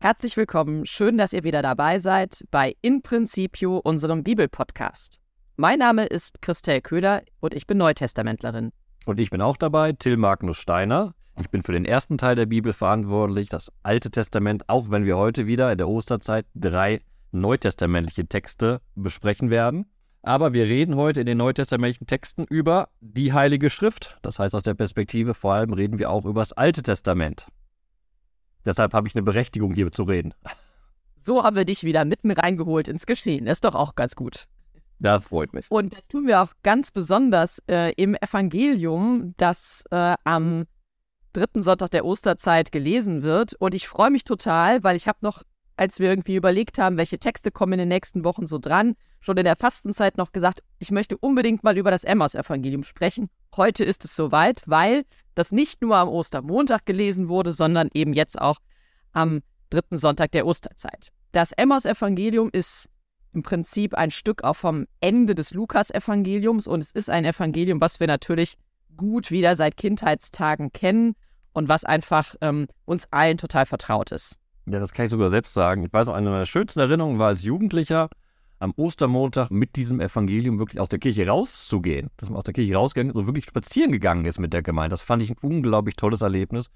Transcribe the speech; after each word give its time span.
Herzlich 0.00 0.36
willkommen, 0.36 0.86
schön, 0.86 1.18
dass 1.18 1.32
ihr 1.32 1.42
wieder 1.42 1.60
dabei 1.60 1.98
seid 1.98 2.44
bei 2.52 2.76
In 2.82 3.02
Principio, 3.02 3.78
unserem 3.78 4.22
Bibelpodcast. 4.22 5.18
Mein 5.56 5.80
Name 5.80 6.06
ist 6.06 6.40
Christel 6.40 6.80
Köhler 6.80 7.22
und 7.40 7.52
ich 7.52 7.66
bin 7.66 7.78
Neutestamentlerin. 7.78 8.70
Und 9.06 9.18
ich 9.18 9.30
bin 9.30 9.40
auch 9.40 9.56
dabei, 9.56 9.90
Till 9.90 10.16
Magnus 10.16 10.58
Steiner. 10.58 11.16
Ich 11.40 11.50
bin 11.50 11.64
für 11.64 11.72
den 11.72 11.84
ersten 11.84 12.16
Teil 12.16 12.36
der 12.36 12.46
Bibel 12.46 12.72
verantwortlich, 12.72 13.48
das 13.48 13.72
Alte 13.82 14.12
Testament, 14.12 14.68
auch 14.68 14.88
wenn 14.88 15.04
wir 15.04 15.16
heute 15.16 15.48
wieder 15.48 15.72
in 15.72 15.78
der 15.78 15.88
Osterzeit 15.88 16.46
drei 16.54 17.00
neutestamentliche 17.32 18.24
Texte 18.24 18.80
besprechen 18.94 19.50
werden. 19.50 19.86
Aber 20.22 20.54
wir 20.54 20.66
reden 20.66 20.94
heute 20.94 21.18
in 21.18 21.26
den 21.26 21.38
neutestamentlichen 21.38 22.06
Texten 22.06 22.44
über 22.48 22.88
die 23.00 23.32
Heilige 23.32 23.68
Schrift. 23.68 24.16
Das 24.22 24.38
heißt, 24.38 24.54
aus 24.54 24.62
der 24.62 24.74
Perspektive 24.74 25.34
vor 25.34 25.54
allem 25.54 25.72
reden 25.72 25.98
wir 25.98 26.08
auch 26.08 26.24
über 26.24 26.40
das 26.40 26.52
Alte 26.52 26.84
Testament. 26.84 27.48
Deshalb 28.64 28.94
habe 28.94 29.08
ich 29.08 29.14
eine 29.14 29.22
Berechtigung, 29.22 29.72
hier 29.72 29.90
zu 29.92 30.02
reden. 30.02 30.34
So 31.16 31.42
haben 31.42 31.56
wir 31.56 31.64
dich 31.64 31.84
wieder 31.84 32.04
mitten 32.04 32.30
reingeholt 32.30 32.88
ins 32.88 33.04
Geschehen. 33.04 33.46
ist 33.46 33.64
doch 33.64 33.74
auch 33.74 33.94
ganz 33.94 34.14
gut. 34.14 34.46
Das 35.00 35.26
freut 35.26 35.52
mich. 35.52 35.70
Und 35.70 35.92
das 35.92 36.02
tun 36.04 36.26
wir 36.26 36.42
auch 36.42 36.52
ganz 36.62 36.90
besonders 36.90 37.62
äh, 37.68 37.92
im 37.94 38.14
Evangelium, 38.16 39.34
das 39.36 39.84
äh, 39.90 40.14
am 40.24 40.64
dritten 41.32 41.62
Sonntag 41.62 41.90
der 41.90 42.04
Osterzeit 42.04 42.72
gelesen 42.72 43.22
wird. 43.22 43.54
Und 43.58 43.74
ich 43.74 43.86
freue 43.88 44.10
mich 44.10 44.24
total, 44.24 44.82
weil 44.82 44.96
ich 44.96 45.06
habe 45.06 45.18
noch, 45.22 45.42
als 45.78 46.00
wir 46.00 46.08
irgendwie 46.10 46.34
überlegt 46.34 46.78
haben, 46.78 46.96
welche 46.96 47.18
Texte 47.18 47.50
kommen 47.50 47.74
in 47.74 47.78
den 47.78 47.88
nächsten 47.88 48.24
Wochen 48.24 48.46
so 48.46 48.58
dran, 48.58 48.94
schon 49.20 49.36
in 49.36 49.44
der 49.44 49.56
Fastenzeit 49.56 50.16
noch 50.16 50.32
gesagt, 50.32 50.62
ich 50.78 50.90
möchte 50.90 51.16
unbedingt 51.16 51.62
mal 51.62 51.78
über 51.78 51.90
das 51.90 52.04
Emmaus-Evangelium 52.04 52.82
sprechen. 52.82 53.30
Heute 53.56 53.84
ist 53.84 54.04
es 54.04 54.16
soweit, 54.16 54.62
weil 54.66 55.04
das 55.34 55.52
nicht 55.52 55.80
nur 55.80 55.96
am 55.96 56.08
Ostermontag 56.08 56.84
gelesen 56.84 57.28
wurde, 57.28 57.52
sondern 57.52 57.90
eben 57.94 58.12
jetzt 58.12 58.40
auch 58.40 58.58
am 59.12 59.40
dritten 59.70 59.98
Sonntag 59.98 60.32
der 60.32 60.46
Osterzeit. 60.46 61.12
Das 61.32 61.52
Emmaus-Evangelium 61.52 62.50
ist 62.52 62.88
im 63.32 63.42
Prinzip 63.42 63.94
ein 63.94 64.10
Stück 64.10 64.42
auch 64.42 64.56
vom 64.56 64.86
Ende 65.00 65.34
des 65.34 65.52
Lukas-Evangeliums 65.52 66.66
und 66.66 66.80
es 66.80 66.90
ist 66.90 67.08
ein 67.08 67.24
Evangelium, 67.24 67.80
was 67.80 68.00
wir 68.00 68.06
natürlich 68.08 68.56
gut 68.96 69.30
wieder 69.30 69.54
seit 69.54 69.76
Kindheitstagen 69.76 70.72
kennen 70.72 71.14
und 71.52 71.68
was 71.68 71.84
einfach 71.84 72.34
ähm, 72.40 72.66
uns 72.84 73.06
allen 73.12 73.38
total 73.38 73.66
vertraut 73.66 74.10
ist. 74.10 74.38
Ja, 74.70 74.80
das 74.80 74.92
kann 74.92 75.06
ich 75.06 75.10
sogar 75.10 75.30
selbst 75.30 75.54
sagen. 75.54 75.82
Ich 75.82 75.92
weiß 75.92 76.08
auch, 76.08 76.14
eine 76.14 76.28
meiner 76.28 76.44
schönsten 76.44 76.80
Erinnerungen 76.80 77.18
war 77.18 77.28
als 77.28 77.42
Jugendlicher, 77.42 78.10
am 78.58 78.72
Ostermontag 78.76 79.50
mit 79.50 79.76
diesem 79.76 80.00
Evangelium 80.00 80.58
wirklich 80.58 80.80
aus 80.80 80.88
der 80.88 80.98
Kirche 80.98 81.26
rauszugehen. 81.26 82.10
Dass 82.16 82.28
man 82.28 82.36
aus 82.36 82.44
der 82.44 82.54
Kirche 82.54 82.74
rausgegangen 82.74 83.10
ist 83.10 83.16
und 83.16 83.26
wirklich 83.26 83.46
spazieren 83.46 83.92
gegangen 83.92 84.26
ist 84.26 84.38
mit 84.38 84.52
der 84.52 84.62
Gemeinde. 84.62 84.90
Das 84.90 85.02
fand 85.02 85.22
ich 85.22 85.30
ein 85.30 85.36
unglaublich 85.40 85.96
tolles 85.96 86.20
Erlebnis. 86.20 86.66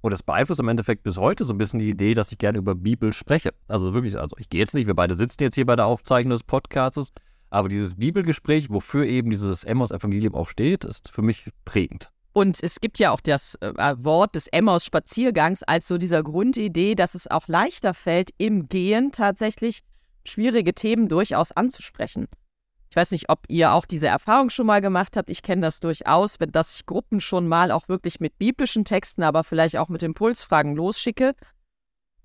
Und 0.00 0.10
das 0.10 0.22
beeinflusst 0.22 0.60
im 0.60 0.68
Endeffekt 0.68 1.02
bis 1.02 1.16
heute 1.16 1.44
so 1.44 1.54
ein 1.54 1.58
bisschen 1.58 1.78
die 1.78 1.90
Idee, 1.90 2.14
dass 2.14 2.32
ich 2.32 2.38
gerne 2.38 2.58
über 2.58 2.74
Bibel 2.74 3.12
spreche. 3.12 3.52
Also 3.68 3.94
wirklich, 3.94 4.18
also 4.18 4.36
ich 4.38 4.48
gehe 4.48 4.60
jetzt 4.60 4.74
nicht, 4.74 4.86
wir 4.86 4.94
beide 4.94 5.14
sitzen 5.14 5.42
jetzt 5.42 5.54
hier 5.54 5.66
bei 5.66 5.76
der 5.76 5.86
Aufzeichnung 5.86 6.30
des 6.30 6.42
Podcasts, 6.42 7.12
aber 7.50 7.68
dieses 7.68 7.94
Bibelgespräch, 7.94 8.70
wofür 8.70 9.04
eben 9.06 9.30
dieses 9.30 9.64
Emmaus-Evangelium 9.64 10.34
auch 10.34 10.48
steht, 10.48 10.84
ist 10.84 11.10
für 11.10 11.22
mich 11.22 11.50
prägend. 11.64 12.10
Und 12.36 12.62
es 12.62 12.82
gibt 12.82 12.98
ja 12.98 13.12
auch 13.12 13.22
das 13.22 13.54
äh, 13.62 13.72
Wort 13.96 14.34
des 14.34 14.46
Emmaus-Spaziergangs 14.48 15.62
als 15.62 15.88
so 15.88 15.96
dieser 15.96 16.22
Grundidee, 16.22 16.94
dass 16.94 17.14
es 17.14 17.30
auch 17.30 17.48
leichter 17.48 17.94
fällt, 17.94 18.28
im 18.36 18.68
Gehen 18.68 19.10
tatsächlich 19.10 19.82
schwierige 20.22 20.74
Themen 20.74 21.08
durchaus 21.08 21.50
anzusprechen. 21.52 22.28
Ich 22.90 22.96
weiß 22.96 23.12
nicht, 23.12 23.30
ob 23.30 23.46
ihr 23.48 23.72
auch 23.72 23.86
diese 23.86 24.08
Erfahrung 24.08 24.50
schon 24.50 24.66
mal 24.66 24.82
gemacht 24.82 25.16
habt. 25.16 25.30
Ich 25.30 25.42
kenne 25.42 25.62
das 25.62 25.80
durchaus, 25.80 26.38
wenn 26.38 26.52
das 26.52 26.76
ich 26.76 26.84
Gruppen 26.84 27.22
schon 27.22 27.48
mal 27.48 27.70
auch 27.70 27.88
wirklich 27.88 28.20
mit 28.20 28.36
biblischen 28.36 28.84
Texten, 28.84 29.22
aber 29.22 29.42
vielleicht 29.42 29.78
auch 29.78 29.88
mit 29.88 30.02
Impulsfragen 30.02 30.76
losschicke. 30.76 31.34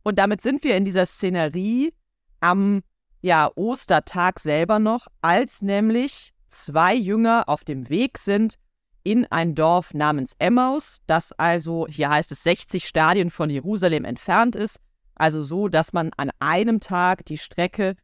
Und 0.04 0.20
damit 0.20 0.42
sind 0.42 0.66
wir 0.66 0.76
in 0.76 0.84
dieser 0.84 1.06
Szenerie 1.06 1.94
am 2.42 2.82
ja, 3.22 3.50
Ostertag 3.56 4.42
selber 4.42 4.78
noch, 4.78 5.08
als 5.22 5.62
nämlich 5.62 6.34
zwei 6.48 6.96
Jünger 6.96 7.48
auf 7.48 7.64
dem 7.64 7.88
Weg 7.88 8.18
sind 8.18 8.58
in 9.04 9.26
ein 9.26 9.56
Dorf 9.56 9.94
namens 9.94 10.36
Emmaus, 10.40 11.02
das 11.08 11.32
also, 11.34 11.88
hier 11.90 12.10
heißt 12.10 12.32
es, 12.32 12.44
60 12.44 12.88
Stadien 12.88 13.30
von 13.30 13.50
Jerusalem 13.50 14.06
entfernt 14.06 14.56
ist. 14.56 14.80
Also 15.16 15.42
so, 15.42 15.68
dass 15.68 15.94
man 15.94 16.12
an 16.18 16.32
einem 16.40 16.80
Tag 16.80 17.26
die 17.26 17.38
Strecke 17.38 17.96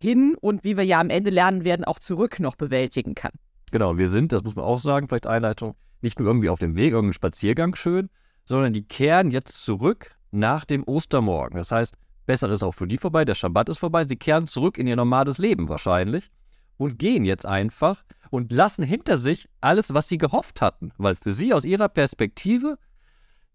hin 0.00 0.36
und 0.40 0.64
wie 0.64 0.76
wir 0.76 0.84
ja 0.84 1.00
am 1.00 1.10
Ende 1.10 1.30
lernen 1.30 1.64
werden, 1.64 1.84
auch 1.84 1.98
zurück 1.98 2.40
noch 2.40 2.56
bewältigen 2.56 3.14
kann. 3.14 3.32
Genau, 3.70 3.98
wir 3.98 4.08
sind, 4.08 4.32
das 4.32 4.42
muss 4.42 4.54
man 4.54 4.64
auch 4.64 4.78
sagen, 4.78 5.08
vielleicht 5.08 5.26
Einleitung, 5.26 5.74
nicht 6.00 6.18
nur 6.18 6.28
irgendwie 6.28 6.48
auf 6.48 6.58
dem 6.58 6.76
Weg, 6.76 6.92
irgendein 6.92 7.14
Spaziergang 7.14 7.74
schön, 7.74 8.10
sondern 8.44 8.72
die 8.72 8.84
kehren 8.84 9.30
jetzt 9.30 9.64
zurück 9.64 10.16
nach 10.30 10.64
dem 10.64 10.84
Ostermorgen. 10.84 11.56
Das 11.56 11.70
heißt, 11.70 11.96
besser 12.26 12.50
ist 12.50 12.62
auch 12.62 12.74
für 12.74 12.86
die 12.86 12.98
vorbei, 12.98 13.24
der 13.24 13.34
Schabbat 13.34 13.68
ist 13.68 13.78
vorbei, 13.78 14.04
sie 14.04 14.16
kehren 14.16 14.46
zurück 14.46 14.78
in 14.78 14.86
ihr 14.86 14.96
normales 14.96 15.38
Leben 15.38 15.68
wahrscheinlich 15.68 16.30
und 16.76 16.98
gehen 16.98 17.24
jetzt 17.24 17.46
einfach 17.46 18.04
und 18.30 18.52
lassen 18.52 18.82
hinter 18.82 19.18
sich 19.18 19.48
alles, 19.60 19.94
was 19.94 20.08
sie 20.08 20.18
gehofft 20.18 20.60
hatten, 20.60 20.92
weil 20.96 21.14
für 21.14 21.32
sie 21.32 21.54
aus 21.54 21.64
ihrer 21.64 21.88
Perspektive 21.88 22.78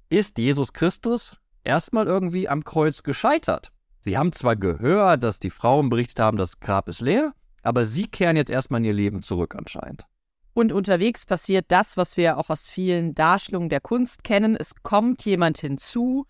ist 0.09 0.38
Jesus 0.38 0.74
Christus 0.74 1.38
erstmal 1.63 2.07
irgendwie 2.07 2.47
am 2.50 2.63
Kreuz 2.63 3.03
gescheitert. 3.03 3.72
Sie 4.02 4.18
haben 4.18 4.31
zwar 4.31 4.56
gehört, 4.56 5.24
dass 5.24 5.40
die 5.40 5.50
Frauen 5.50 5.90
berichtet 5.90 6.19
haben, 6.19 6.38
das 6.38 6.59
Grab 6.59 6.88
ist 6.88 7.02
leer, 7.02 7.34
aber 7.62 7.84
sie 7.84 8.07
kehren 8.07 8.38
jetzt 8.38 8.50
erstmal 8.50 8.80
in 8.80 8.85
ihr 8.85 8.94
Leben 8.94 9.22
zurück 9.22 9.56
anscheinend. 9.56 10.06
Und 10.53 10.72
unterwegs 10.72 11.25
passiert 11.25 11.66
das, 11.69 11.96
was 11.96 12.18
wir 12.18 12.38
auch 12.38 12.50
aus 12.50 12.68
vielen 12.68 13.13
Darstellungen 13.13 13.69
der 13.69 13.81
Kunst 13.81 14.24
kennen. 14.24 14.56
Es 14.56 14.75
kommt 14.84 15.24
jemand 15.25 15.59
hinzu. 15.59 16.25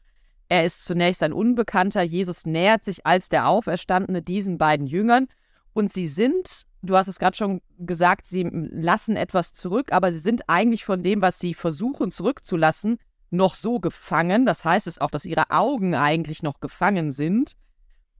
Er 0.49 0.65
ist 0.65 0.83
zunächst 0.83 1.23
ein 1.23 1.33
Unbekannter. 1.33 2.01
Jesus 2.03 2.45
nähert 2.45 2.83
sich 2.83 3.05
als 3.05 3.29
der 3.29 3.47
Auferstandene 3.47 4.21
diesen 4.21 4.57
beiden 4.57 4.87
Jüngern. 4.87 5.27
Und 5.73 5.91
sie 5.93 6.07
sind, 6.07 6.63
du 6.81 6.95
hast 6.95 7.07
es 7.07 7.19
gerade 7.19 7.35
schon 7.35 7.61
gesagt, 7.77 8.27
sie 8.27 8.43
lassen 8.43 9.15
etwas 9.15 9.53
zurück, 9.53 9.91
aber 9.91 10.11
sie 10.11 10.19
sind 10.19 10.47
eigentlich 10.47 10.85
von 10.85 11.03
dem, 11.03 11.21
was 11.21 11.39
sie 11.39 11.53
versuchen 11.53 12.11
zurückzulassen, 12.11 12.97
noch 13.31 13.55
so 13.55 13.79
gefangen, 13.79 14.45
das 14.45 14.65
heißt 14.65 14.87
es 14.87 14.99
auch, 14.99 15.11
dass 15.11 15.25
ihre 15.25 15.51
Augen 15.51 15.93
eigentlich 15.93 16.41
noch 16.41 16.59
gefangen 16.59 17.11
sind, 17.11 17.53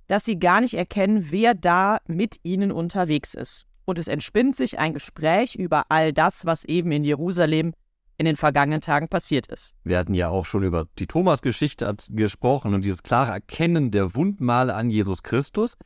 dass 0.07 0.25
sie 0.25 0.39
gar 0.39 0.61
nicht 0.61 0.73
erkennen, 0.73 1.27
wer 1.29 1.53
da 1.53 1.99
mit 2.07 2.37
ihnen 2.43 2.71
unterwegs 2.71 3.33
ist. 3.33 3.65
Und 3.85 3.97
es 3.97 4.07
entspinnt 4.07 4.55
sich 4.55 4.77
ein 4.77 4.93
Gespräch 4.93 5.55
über 5.55 5.85
all 5.89 6.13
das, 6.13 6.45
was 6.45 6.63
eben 6.65 6.91
in 6.91 7.03
Jerusalem 7.03 7.73
in 8.19 8.25
den 8.25 8.35
vergangenen 8.35 8.81
Tagen 8.81 9.07
passiert 9.07 9.47
ist. 9.47 9.75
Wir 9.83 9.97
hatten 9.97 10.13
ja 10.13 10.29
auch 10.29 10.45
schon 10.45 10.63
über 10.63 10.87
die 10.99 11.07
Thomas-Geschichte 11.07 11.95
gesprochen 12.09 12.73
und 12.73 12.83
dieses 12.83 13.01
klare 13.01 13.31
Erkennen 13.31 13.91
der 13.91 14.13
Wundmale 14.13 14.75
an 14.75 14.89
Jesus 14.89 15.23
Christus. 15.23 15.77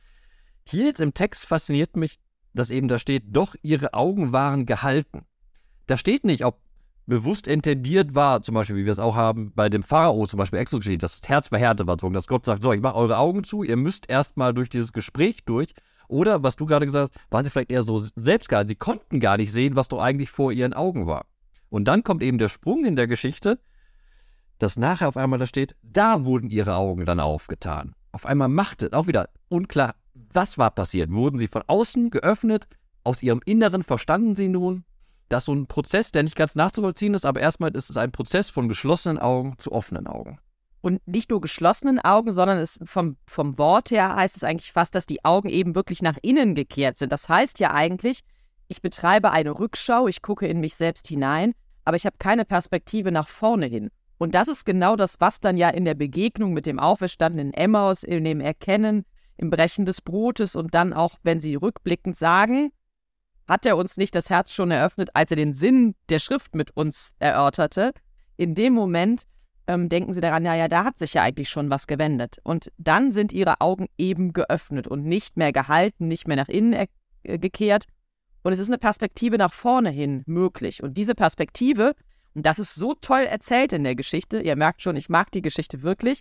Hier 0.66 0.86
jetzt 0.86 1.00
im 1.00 1.14
Text 1.14 1.46
fasziniert 1.46 1.96
mich, 1.96 2.16
dass 2.54 2.70
eben 2.70 2.88
da 2.88 2.98
steht, 2.98 3.24
doch 3.28 3.54
ihre 3.62 3.94
Augen 3.94 4.32
waren 4.32 4.66
gehalten. 4.66 5.26
Da 5.86 5.96
steht 5.96 6.24
nicht, 6.24 6.44
ob 6.44 6.60
bewusst 7.06 7.46
intendiert 7.46 8.14
war, 8.14 8.42
zum 8.42 8.54
Beispiel, 8.54 8.76
wie 8.76 8.84
wir 8.86 8.92
es 8.92 8.98
auch 8.98 9.14
haben 9.14 9.52
bei 9.54 9.68
dem 9.68 9.82
Pharao, 9.82 10.26
zum 10.26 10.38
Beispiel 10.38 10.58
Exodus, 10.58 10.86
dass 10.98 11.20
das 11.20 11.28
Herz 11.28 11.48
verhärtet 11.48 11.86
war, 11.86 11.96
dass 11.96 12.26
Gott 12.26 12.46
sagt, 12.46 12.62
so, 12.62 12.72
ich 12.72 12.80
mache 12.80 12.96
eure 12.96 13.18
Augen 13.18 13.44
zu, 13.44 13.62
ihr 13.62 13.76
müsst 13.76 14.08
erstmal 14.08 14.54
durch 14.54 14.70
dieses 14.70 14.92
Gespräch 14.92 15.44
durch. 15.44 15.74
Oder, 16.08 16.42
was 16.42 16.56
du 16.56 16.66
gerade 16.66 16.86
gesagt 16.86 17.12
hast, 17.14 17.32
waren 17.32 17.44
sie 17.44 17.50
vielleicht 17.50 17.70
eher 17.70 17.82
so 17.82 18.04
selbstgehalten. 18.14 18.68
Sie 18.68 18.74
konnten 18.74 19.20
gar 19.20 19.36
nicht 19.36 19.52
sehen, 19.52 19.76
was 19.76 19.88
doch 19.88 20.00
eigentlich 20.00 20.30
vor 20.30 20.52
ihren 20.52 20.74
Augen 20.74 21.06
war. 21.06 21.26
Und 21.70 21.86
dann 21.86 22.04
kommt 22.04 22.22
eben 22.22 22.38
der 22.38 22.48
Sprung 22.48 22.84
in 22.84 22.94
der 22.94 23.06
Geschichte, 23.06 23.58
dass 24.58 24.76
nachher 24.76 25.08
auf 25.08 25.16
einmal 25.16 25.38
da 25.38 25.46
steht, 25.46 25.74
da 25.82 26.24
wurden 26.24 26.50
ihre 26.50 26.76
Augen 26.76 27.04
dann 27.04 27.20
aufgetan. 27.20 27.94
Auf 28.12 28.26
einmal 28.26 28.48
machte, 28.48 28.90
auch 28.92 29.06
wieder 29.06 29.28
unklar, 29.48 29.94
was 30.34 30.58
war 30.58 30.70
passiert. 30.70 31.10
Wurden 31.10 31.38
sie 31.38 31.48
von 31.48 31.62
außen 31.66 32.10
geöffnet? 32.10 32.66
Aus 33.02 33.22
ihrem 33.22 33.40
Inneren 33.44 33.82
verstanden 33.82 34.34
sie 34.34 34.48
nun, 34.48 34.84
das 35.28 35.42
ist 35.42 35.46
so 35.46 35.54
ein 35.54 35.66
Prozess, 35.66 36.12
der 36.12 36.22
nicht 36.22 36.36
ganz 36.36 36.54
nachzuvollziehen 36.54 37.14
ist, 37.14 37.26
aber 37.26 37.40
erstmal 37.40 37.74
ist 37.74 37.90
es 37.90 37.96
ein 37.96 38.12
Prozess 38.12 38.50
von 38.50 38.68
geschlossenen 38.68 39.18
Augen 39.18 39.54
zu 39.58 39.72
offenen 39.72 40.06
Augen. 40.06 40.38
Und 40.80 41.06
nicht 41.08 41.30
nur 41.30 41.40
geschlossenen 41.40 41.98
Augen, 41.98 42.30
sondern 42.30 42.58
es 42.58 42.78
vom, 42.84 43.16
vom 43.26 43.56
Wort 43.56 43.90
her 43.90 44.14
heißt 44.14 44.36
es 44.36 44.44
eigentlich 44.44 44.72
fast, 44.72 44.94
dass 44.94 45.06
die 45.06 45.24
Augen 45.24 45.48
eben 45.48 45.74
wirklich 45.74 46.02
nach 46.02 46.18
innen 46.20 46.54
gekehrt 46.54 46.98
sind. 46.98 47.10
Das 47.10 47.28
heißt 47.28 47.58
ja 47.58 47.72
eigentlich, 47.72 48.20
ich 48.68 48.82
betreibe 48.82 49.30
eine 49.30 49.58
Rückschau, 49.58 50.08
ich 50.08 50.20
gucke 50.20 50.46
in 50.46 50.60
mich 50.60 50.74
selbst 50.74 51.08
hinein, 51.08 51.54
aber 51.86 51.96
ich 51.96 52.04
habe 52.04 52.16
keine 52.18 52.44
Perspektive 52.44 53.12
nach 53.12 53.28
vorne 53.28 53.66
hin. 53.66 53.90
Und 54.18 54.34
das 54.34 54.48
ist 54.48 54.64
genau 54.64 54.94
das, 54.96 55.20
was 55.20 55.40
dann 55.40 55.56
ja 55.56 55.70
in 55.70 55.84
der 55.84 55.94
Begegnung 55.94 56.52
mit 56.52 56.66
dem 56.66 56.78
auferstandenen 56.78 57.52
Emmaus, 57.54 58.02
in 58.02 58.24
dem 58.24 58.40
Erkennen, 58.40 59.04
im 59.36 59.50
Brechen 59.50 59.86
des 59.86 60.00
Brotes 60.00 60.56
und 60.56 60.74
dann 60.74 60.92
auch, 60.92 61.16
wenn 61.22 61.40
sie 61.40 61.54
rückblickend 61.54 62.16
sagen, 62.16 62.70
hat 63.46 63.66
er 63.66 63.76
uns 63.76 63.96
nicht 63.96 64.14
das 64.14 64.30
Herz 64.30 64.52
schon 64.52 64.70
eröffnet, 64.70 65.10
als 65.14 65.30
er 65.30 65.36
den 65.36 65.52
Sinn 65.52 65.94
der 66.08 66.18
Schrift 66.18 66.54
mit 66.54 66.76
uns 66.76 67.14
erörterte? 67.18 67.92
In 68.36 68.54
dem 68.54 68.72
Moment 68.72 69.24
ähm, 69.66 69.88
denken 69.88 70.12
sie 70.12 70.20
daran, 70.20 70.44
ja, 70.44 70.54
ja, 70.54 70.68
da 70.68 70.84
hat 70.84 70.98
sich 70.98 71.14
ja 71.14 71.22
eigentlich 71.22 71.48
schon 71.48 71.70
was 71.70 71.86
gewendet. 71.86 72.38
Und 72.42 72.72
dann 72.78 73.12
sind 73.12 73.32
ihre 73.32 73.60
Augen 73.60 73.86
eben 73.98 74.32
geöffnet 74.32 74.86
und 74.88 75.04
nicht 75.04 75.36
mehr 75.36 75.52
gehalten, 75.52 76.08
nicht 76.08 76.26
mehr 76.26 76.36
nach 76.36 76.48
innen 76.48 76.72
äh, 76.72 77.38
gekehrt. 77.38 77.84
Und 78.42 78.52
es 78.52 78.58
ist 78.58 78.68
eine 78.68 78.78
Perspektive 78.78 79.38
nach 79.38 79.52
vorne 79.52 79.90
hin 79.90 80.22
möglich. 80.26 80.82
Und 80.82 80.96
diese 80.98 81.14
Perspektive, 81.14 81.94
und 82.34 82.44
das 82.44 82.58
ist 82.58 82.74
so 82.74 82.94
toll 82.94 83.22
erzählt 83.22 83.72
in 83.72 83.84
der 83.84 83.94
Geschichte, 83.94 84.40
ihr 84.40 84.56
merkt 84.56 84.82
schon, 84.82 84.96
ich 84.96 85.08
mag 85.08 85.30
die 85.32 85.42
Geschichte 85.42 85.82
wirklich, 85.82 86.20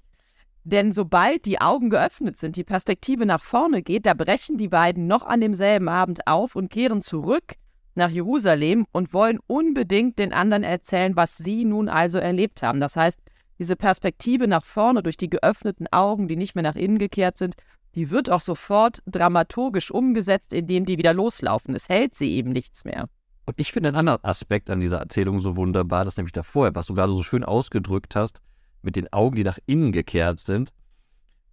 Denn 0.64 0.94
sobald 0.94 1.46
die 1.46 1.60
Augen 1.60 1.90
geöffnet 1.90 2.38
sind, 2.38 2.56
die 2.56 2.64
Perspektive 2.64 3.26
nach 3.26 3.44
vorne 3.44 3.82
geht, 3.82 4.06
da 4.06 4.14
brechen 4.14 4.58
die 4.58 4.70
beiden 4.70 5.08
noch 5.08 5.26
an 5.26 5.42
demselben 5.42 5.90
Abend 5.90 6.26
auf 6.28 6.56
und 6.56 6.70
kehren 6.70 7.02
zurück 7.02 7.56
nach 7.96 8.10
Jerusalem 8.10 8.86
und 8.92 9.14
wollen 9.14 9.40
unbedingt 9.46 10.18
den 10.18 10.34
anderen 10.34 10.64
erzählen, 10.64 11.16
was 11.16 11.38
sie 11.38 11.66
nun 11.66 11.90
also 11.90 12.18
erlebt 12.18 12.64
haben. 12.64 12.80
Das 12.80 12.96
heißt, 12.96 13.20
diese 13.60 13.76
Perspektive 13.76 14.48
nach 14.48 14.66
vorne 14.66 15.04
durch 15.04 15.18
die 15.18 15.30
geöffneten 15.30 15.88
Augen, 15.92 16.28
die 16.28 16.36
nicht 16.36 16.56
mehr 16.56 16.64
nach 16.64 16.76
innen 16.76 16.98
gekehrt 16.98 17.38
sind, 17.38 17.56
die 17.96 18.10
wird 18.10 18.30
auch 18.30 18.40
sofort 18.40 19.00
dramaturgisch 19.06 19.92
umgesetzt, 19.92 20.54
indem 20.54 20.86
die 20.86 20.98
wieder 20.98 21.14
loslaufen. 21.14 21.76
Es 21.76 21.90
hält 21.90 22.16
sie 22.16 22.34
eben 22.34 22.52
nichts 22.52 22.86
mehr. 22.86 23.08
Und 23.46 23.60
ich 23.60 23.72
finde 23.72 23.90
einen 23.90 23.98
anderen 23.98 24.24
Aspekt 24.24 24.70
an 24.70 24.80
dieser 24.80 25.00
Erzählung 25.00 25.40
so 25.40 25.56
wunderbar, 25.56 26.06
das 26.06 26.18
nämlich 26.18 26.32
davor, 26.32 26.74
was 26.74 26.88
du 26.88 26.94
gerade 26.94 27.12
so 27.12 27.22
schön 27.22 27.44
ausgedrückt 27.44 28.16
hast, 28.16 28.40
mit 28.84 28.96
den 28.96 29.12
Augen, 29.12 29.36
die 29.36 29.44
nach 29.44 29.60
innen 29.66 29.92
gekehrt 29.92 30.40
sind. 30.40 30.72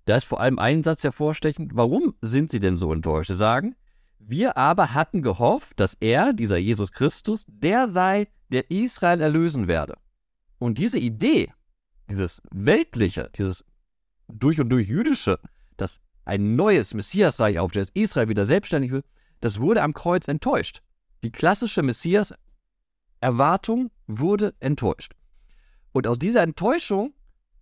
Da 0.05 0.17
ist 0.17 0.25
vor 0.25 0.41
allem 0.41 0.59
ein 0.59 0.83
Satz 0.83 1.05
hervorstechend. 1.05 1.73
Warum 1.75 2.15
sind 2.21 2.51
sie 2.51 2.61
denn 2.61 2.77
so 2.77 2.93
enttäuscht? 2.93 3.29
Sie 3.29 3.37
sagen, 3.37 3.77
wir 4.19 4.57
aber 4.57 4.95
hatten 4.95 5.23
gehofft, 5.23 5.81
dass 5.81 5.97
er, 6.01 6.33
dieser 6.33 6.57
Jesus 6.57 6.93
Christus, 6.93 7.45
der 7.49 7.89
sei, 7.89 8.29
der 8.51 8.71
Israel 8.71 9.21
erlösen 9.21 9.69
werde. 9.69 9.97
Und 10.59 10.79
diese 10.79 10.99
Idee, 10.99 11.53
dieses 12.11 12.43
weltliche, 12.51 13.31
dieses 13.37 13.65
durch 14.29 14.61
und 14.61 14.69
durch 14.69 14.89
jüdische, 14.89 15.39
dass 15.77 16.01
ein 16.25 16.57
neues 16.57 16.95
Messiasreich 16.95 17.59
aufsteht, 17.59 17.83
dass 17.83 17.91
Israel 17.95 18.29
wieder 18.29 18.47
selbstständig 18.47 18.93
wird, 18.93 19.05
das 19.41 19.61
wurde 19.61 19.83
am 19.83 19.93
Kreuz 19.95 20.29
enttäuscht. 20.29 20.83
Die 21.23 21.33
klassische 21.33 21.83
Messias-Erwartung 21.83 23.91
wurde 24.07 24.55
enttäuscht. 24.61 25.13
Und 25.93 26.07
aus 26.07 26.19
dieser 26.19 26.43
Enttäuschung 26.43 27.15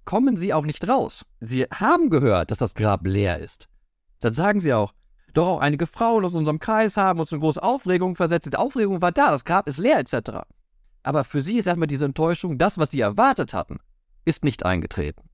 kommen 0.08 0.38
sie 0.38 0.54
auch 0.54 0.64
nicht 0.64 0.88
raus. 0.88 1.26
Sie 1.38 1.64
haben 1.64 2.08
gehört, 2.08 2.50
dass 2.50 2.56
das 2.56 2.74
Grab 2.74 3.06
leer 3.06 3.40
ist. 3.40 3.68
Dann 4.20 4.32
sagen 4.32 4.58
sie 4.58 4.72
auch, 4.72 4.94
doch 5.34 5.46
auch 5.46 5.60
einige 5.60 5.86
Frauen 5.86 6.24
aus 6.24 6.34
unserem 6.34 6.60
Kreis 6.60 6.96
haben 6.96 7.20
uns 7.20 7.30
in 7.30 7.40
große 7.40 7.62
Aufregung 7.62 8.16
versetzt. 8.16 8.50
Die 8.50 8.56
Aufregung 8.56 9.02
war 9.02 9.12
da, 9.12 9.30
das 9.30 9.44
Grab 9.44 9.68
ist 9.68 9.76
leer, 9.76 9.98
etc. 9.98 10.46
Aber 11.02 11.24
für 11.24 11.42
sie 11.42 11.58
ist 11.58 11.66
erstmal 11.66 11.88
diese 11.88 12.06
Enttäuschung, 12.06 12.56
das, 12.56 12.78
was 12.78 12.90
sie 12.90 13.00
erwartet 13.00 13.52
hatten, 13.52 13.80
ist 14.24 14.44
nicht 14.44 14.64
eingetreten. 14.64 15.28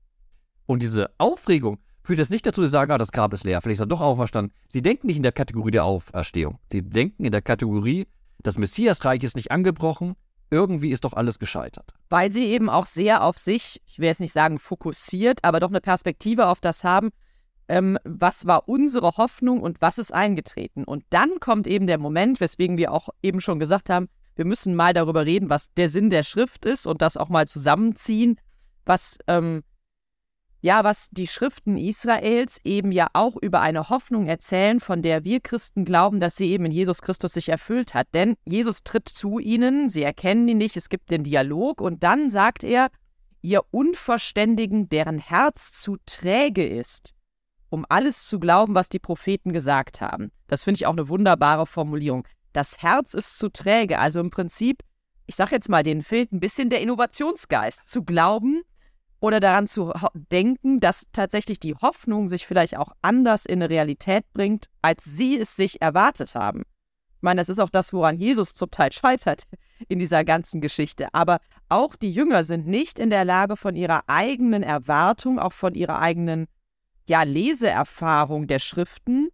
Und 0.65 0.83
diese 0.83 1.09
Aufregung 1.19 1.77
führt 2.03 2.19
jetzt 2.19 2.29
nicht 2.29 2.45
dazu, 2.45 2.61
sie 2.61 2.69
sagen, 2.69 2.91
ah, 2.91 2.97
das 2.97 3.13
Grab 3.13 3.31
ist 3.31 3.45
leer, 3.45 3.61
vielleicht 3.61 3.77
ist 3.77 3.85
er 3.85 3.87
doch 3.87 4.01
auferstanden. 4.01 4.53
Sie 4.67 4.81
denken 4.81 5.07
nicht 5.07 5.15
in 5.15 5.23
der 5.23 5.31
Kategorie 5.31 5.71
der 5.71 5.85
Auferstehung. 5.85 6.59
Sie 6.69 6.81
denken 6.81 7.23
in 7.23 7.31
der 7.31 7.41
Kategorie, 7.41 8.07
das 8.39 8.57
Messiasreich 8.57 9.23
ist 9.23 9.37
nicht 9.37 9.51
angebrochen, 9.51 10.17
irgendwie 10.49 10.91
ist 10.91 11.05
doch 11.05 11.13
alles 11.13 11.39
gescheitert. 11.39 11.93
Weil 12.09 12.31
sie 12.31 12.45
eben 12.45 12.69
auch 12.69 12.85
sehr 12.85 13.23
auf 13.23 13.37
sich, 13.37 13.81
ich 13.87 13.99
will 13.99 14.07
jetzt 14.07 14.21
nicht 14.21 14.33
sagen 14.33 14.59
fokussiert, 14.59 15.39
aber 15.43 15.59
doch 15.59 15.69
eine 15.69 15.81
Perspektive 15.81 16.47
auf 16.47 16.59
das 16.59 16.83
haben, 16.83 17.09
ähm, 17.67 17.97
was 18.03 18.45
war 18.45 18.69
unsere 18.69 19.17
Hoffnung 19.17 19.61
und 19.61 19.81
was 19.81 19.97
ist 19.97 20.13
eingetreten. 20.13 20.83
Und 20.83 21.03
dann 21.09 21.39
kommt 21.39 21.67
eben 21.67 21.87
der 21.87 21.97
Moment, 21.97 22.39
weswegen 22.39 22.77
wir 22.77 22.91
auch 22.91 23.09
eben 23.23 23.41
schon 23.41 23.59
gesagt 23.59 23.89
haben, 23.89 24.07
wir 24.35 24.45
müssen 24.45 24.75
mal 24.75 24.93
darüber 24.93 25.25
reden, 25.25 25.49
was 25.49 25.73
der 25.73 25.89
Sinn 25.89 26.09
der 26.09 26.23
Schrift 26.23 26.65
ist 26.65 26.85
und 26.85 27.01
das 27.01 27.17
auch 27.17 27.29
mal 27.29 27.47
zusammenziehen, 27.47 28.37
was 28.85 29.17
ähm, 29.27 29.63
ja, 30.65 30.83
was 30.83 31.09
die 31.11 31.27
Schriften 31.27 31.77
Israels 31.77 32.59
eben 32.63 32.91
ja 32.91 33.05
auch 33.13 33.35
über 33.39 33.61
eine 33.61 33.89
Hoffnung 33.89 34.25
erzählen, 34.25 34.79
von 34.79 35.03
der 35.03 35.23
wir 35.23 35.39
Christen 35.39 35.85
glauben, 35.85 36.19
dass 36.19 36.37
sie 36.37 36.49
eben 36.49 36.65
in 36.65 36.71
Jesus 36.71 37.03
Christus 37.03 37.33
sich 37.33 37.49
erfüllt 37.49 37.93
hat. 37.93 38.07
Denn 38.15 38.33
Jesus 38.45 38.83
tritt 38.83 39.07
zu 39.07 39.37
ihnen, 39.37 39.89
sie 39.89 40.01
erkennen 40.01 40.47
ihn 40.47 40.57
nicht, 40.57 40.75
es 40.75 40.89
gibt 40.89 41.11
den 41.11 41.23
Dialog 41.23 41.81
und 41.81 42.01
dann 42.01 42.31
sagt 42.31 42.63
er, 42.63 42.87
ihr 43.43 43.61
Unverständigen, 43.69 44.89
deren 44.89 45.19
Herz 45.19 45.71
zu 45.79 45.97
träge 46.07 46.65
ist, 46.65 47.13
um 47.69 47.85
alles 47.87 48.27
zu 48.27 48.39
glauben, 48.39 48.73
was 48.73 48.89
die 48.89 48.97
Propheten 48.97 49.53
gesagt 49.53 50.01
haben. 50.01 50.31
Das 50.47 50.63
finde 50.63 50.79
ich 50.79 50.87
auch 50.87 50.93
eine 50.93 51.09
wunderbare 51.09 51.67
Formulierung. 51.67 52.27
Das 52.53 52.81
Herz 52.81 53.13
ist 53.13 53.37
zu 53.37 53.49
träge, 53.49 53.99
also 53.99 54.19
im 54.19 54.31
Prinzip, 54.31 54.81
ich 55.27 55.35
sage 55.35 55.53
jetzt 55.53 55.69
mal, 55.69 55.83
denen 55.83 56.01
fehlt 56.01 56.31
ein 56.31 56.39
bisschen 56.39 56.71
der 56.71 56.81
Innovationsgeist, 56.81 57.87
zu 57.87 58.01
glauben, 58.01 58.63
oder 59.25 59.39
daran 59.39 59.65
zu 59.65 59.91
denken, 60.31 60.79
dass 60.79 61.07
tatsächlich 61.11 61.59
die 61.59 61.73
Hoffnung 61.73 62.27
sich 62.27 62.45
vielleicht 62.45 62.77
auch 62.77 62.91
anders 63.01 63.47
in 63.47 63.59
eine 63.59 63.71
Realität 63.71 64.31
bringt, 64.33 64.67
als 64.83 65.03
sie 65.03 65.39
es 65.39 65.55
sich 65.55 65.81
erwartet 65.81 66.35
haben. 66.35 66.61
Ich 66.61 67.21
meine, 67.21 67.41
das 67.41 67.49
ist 67.49 67.57
auch 67.57 67.71
das, 67.71 67.91
woran 67.91 68.17
Jesus 68.17 68.53
zum 68.53 68.69
Teil 68.69 68.91
scheitert 68.91 69.45
in 69.87 69.97
dieser 69.97 70.23
ganzen 70.23 70.61
Geschichte. 70.61 71.11
Aber 71.11 71.39
auch 71.69 71.95
die 71.95 72.11
Jünger 72.11 72.43
sind 72.43 72.67
nicht 72.67 72.99
in 72.99 73.09
der 73.09 73.25
Lage, 73.25 73.57
von 73.57 73.75
ihrer 73.75 74.03
eigenen 74.05 74.61
Erwartung, 74.61 75.39
auch 75.39 75.53
von 75.53 75.73
ihrer 75.73 75.99
eigenen 75.99 76.45
ja, 77.09 77.23
Leseerfahrung 77.23 78.45
der 78.45 78.59
Schriften, 78.59 79.29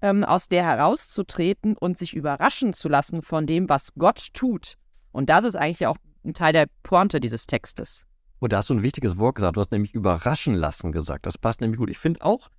ähm, 0.00 0.22
aus 0.22 0.48
der 0.48 0.64
herauszutreten 0.64 1.76
und 1.76 1.98
sich 1.98 2.14
überraschen 2.14 2.72
zu 2.72 2.88
lassen 2.88 3.20
von 3.20 3.46
dem, 3.46 3.68
was 3.68 3.94
Gott 3.94 4.28
tut. 4.32 4.74
Und 5.10 5.28
das 5.28 5.42
ist 5.42 5.56
eigentlich 5.56 5.88
auch 5.88 5.96
ein 6.24 6.34
Teil 6.34 6.52
der 6.52 6.66
Pointe 6.84 7.18
dieses 7.18 7.48
Textes. 7.48 8.06
Und 8.44 8.52
da 8.52 8.58
hast 8.58 8.68
du 8.68 8.74
ein 8.74 8.82
wichtiges 8.82 9.16
Wort 9.16 9.36
gesagt. 9.36 9.56
Du 9.56 9.60
hast 9.62 9.72
nämlich 9.72 9.94
überraschen 9.94 10.52
lassen 10.52 10.92
gesagt. 10.92 11.24
Das 11.24 11.38
passt 11.38 11.62
nämlich 11.62 11.78
gut. 11.78 11.88
Ich 11.88 11.96
finde 11.96 12.20
auch 12.20 12.50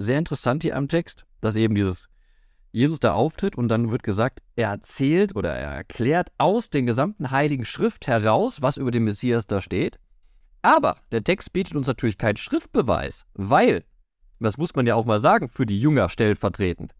sehr 0.00 0.18
interessant 0.18 0.64
hier 0.64 0.76
am 0.76 0.88
Text, 0.88 1.26
dass 1.40 1.54
eben 1.54 1.76
dieses 1.76 2.08
Jesus 2.72 2.98
da 2.98 3.12
auftritt 3.12 3.56
und 3.56 3.68
dann 3.68 3.92
wird 3.92 4.02
gesagt, 4.02 4.40
er 4.56 4.70
erzählt 4.70 5.36
oder 5.36 5.54
er 5.54 5.70
erklärt 5.70 6.32
aus 6.38 6.70
den 6.70 6.86
gesamten 6.86 7.30
Heiligen 7.30 7.64
Schrift 7.64 8.08
heraus, 8.08 8.62
was 8.62 8.78
über 8.78 8.90
den 8.90 9.04
Messias 9.04 9.46
da 9.46 9.60
steht. 9.60 10.00
Aber 10.60 10.96
der 11.12 11.22
Text 11.22 11.52
bietet 11.52 11.76
uns 11.76 11.86
natürlich 11.86 12.18
keinen 12.18 12.36
Schriftbeweis, 12.36 13.24
weil, 13.34 13.84
das 14.40 14.58
muss 14.58 14.74
man 14.74 14.88
ja 14.88 14.96
auch 14.96 15.06
mal 15.06 15.20
sagen, 15.20 15.48
für 15.48 15.66
die 15.66 15.80
Jünger 15.80 16.08
stellvertretend, 16.08 16.96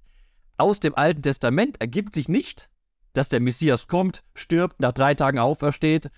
aus 0.58 0.78
dem 0.78 0.94
Alten 0.94 1.22
Testament 1.22 1.80
ergibt 1.80 2.14
sich 2.14 2.28
nicht, 2.28 2.70
dass 3.14 3.28
der 3.28 3.40
Messias 3.40 3.88
kommt, 3.88 4.22
stirbt, 4.36 4.78
nach 4.78 4.92
drei 4.92 5.16
Tagen 5.16 5.40
aufersteht 5.40 6.08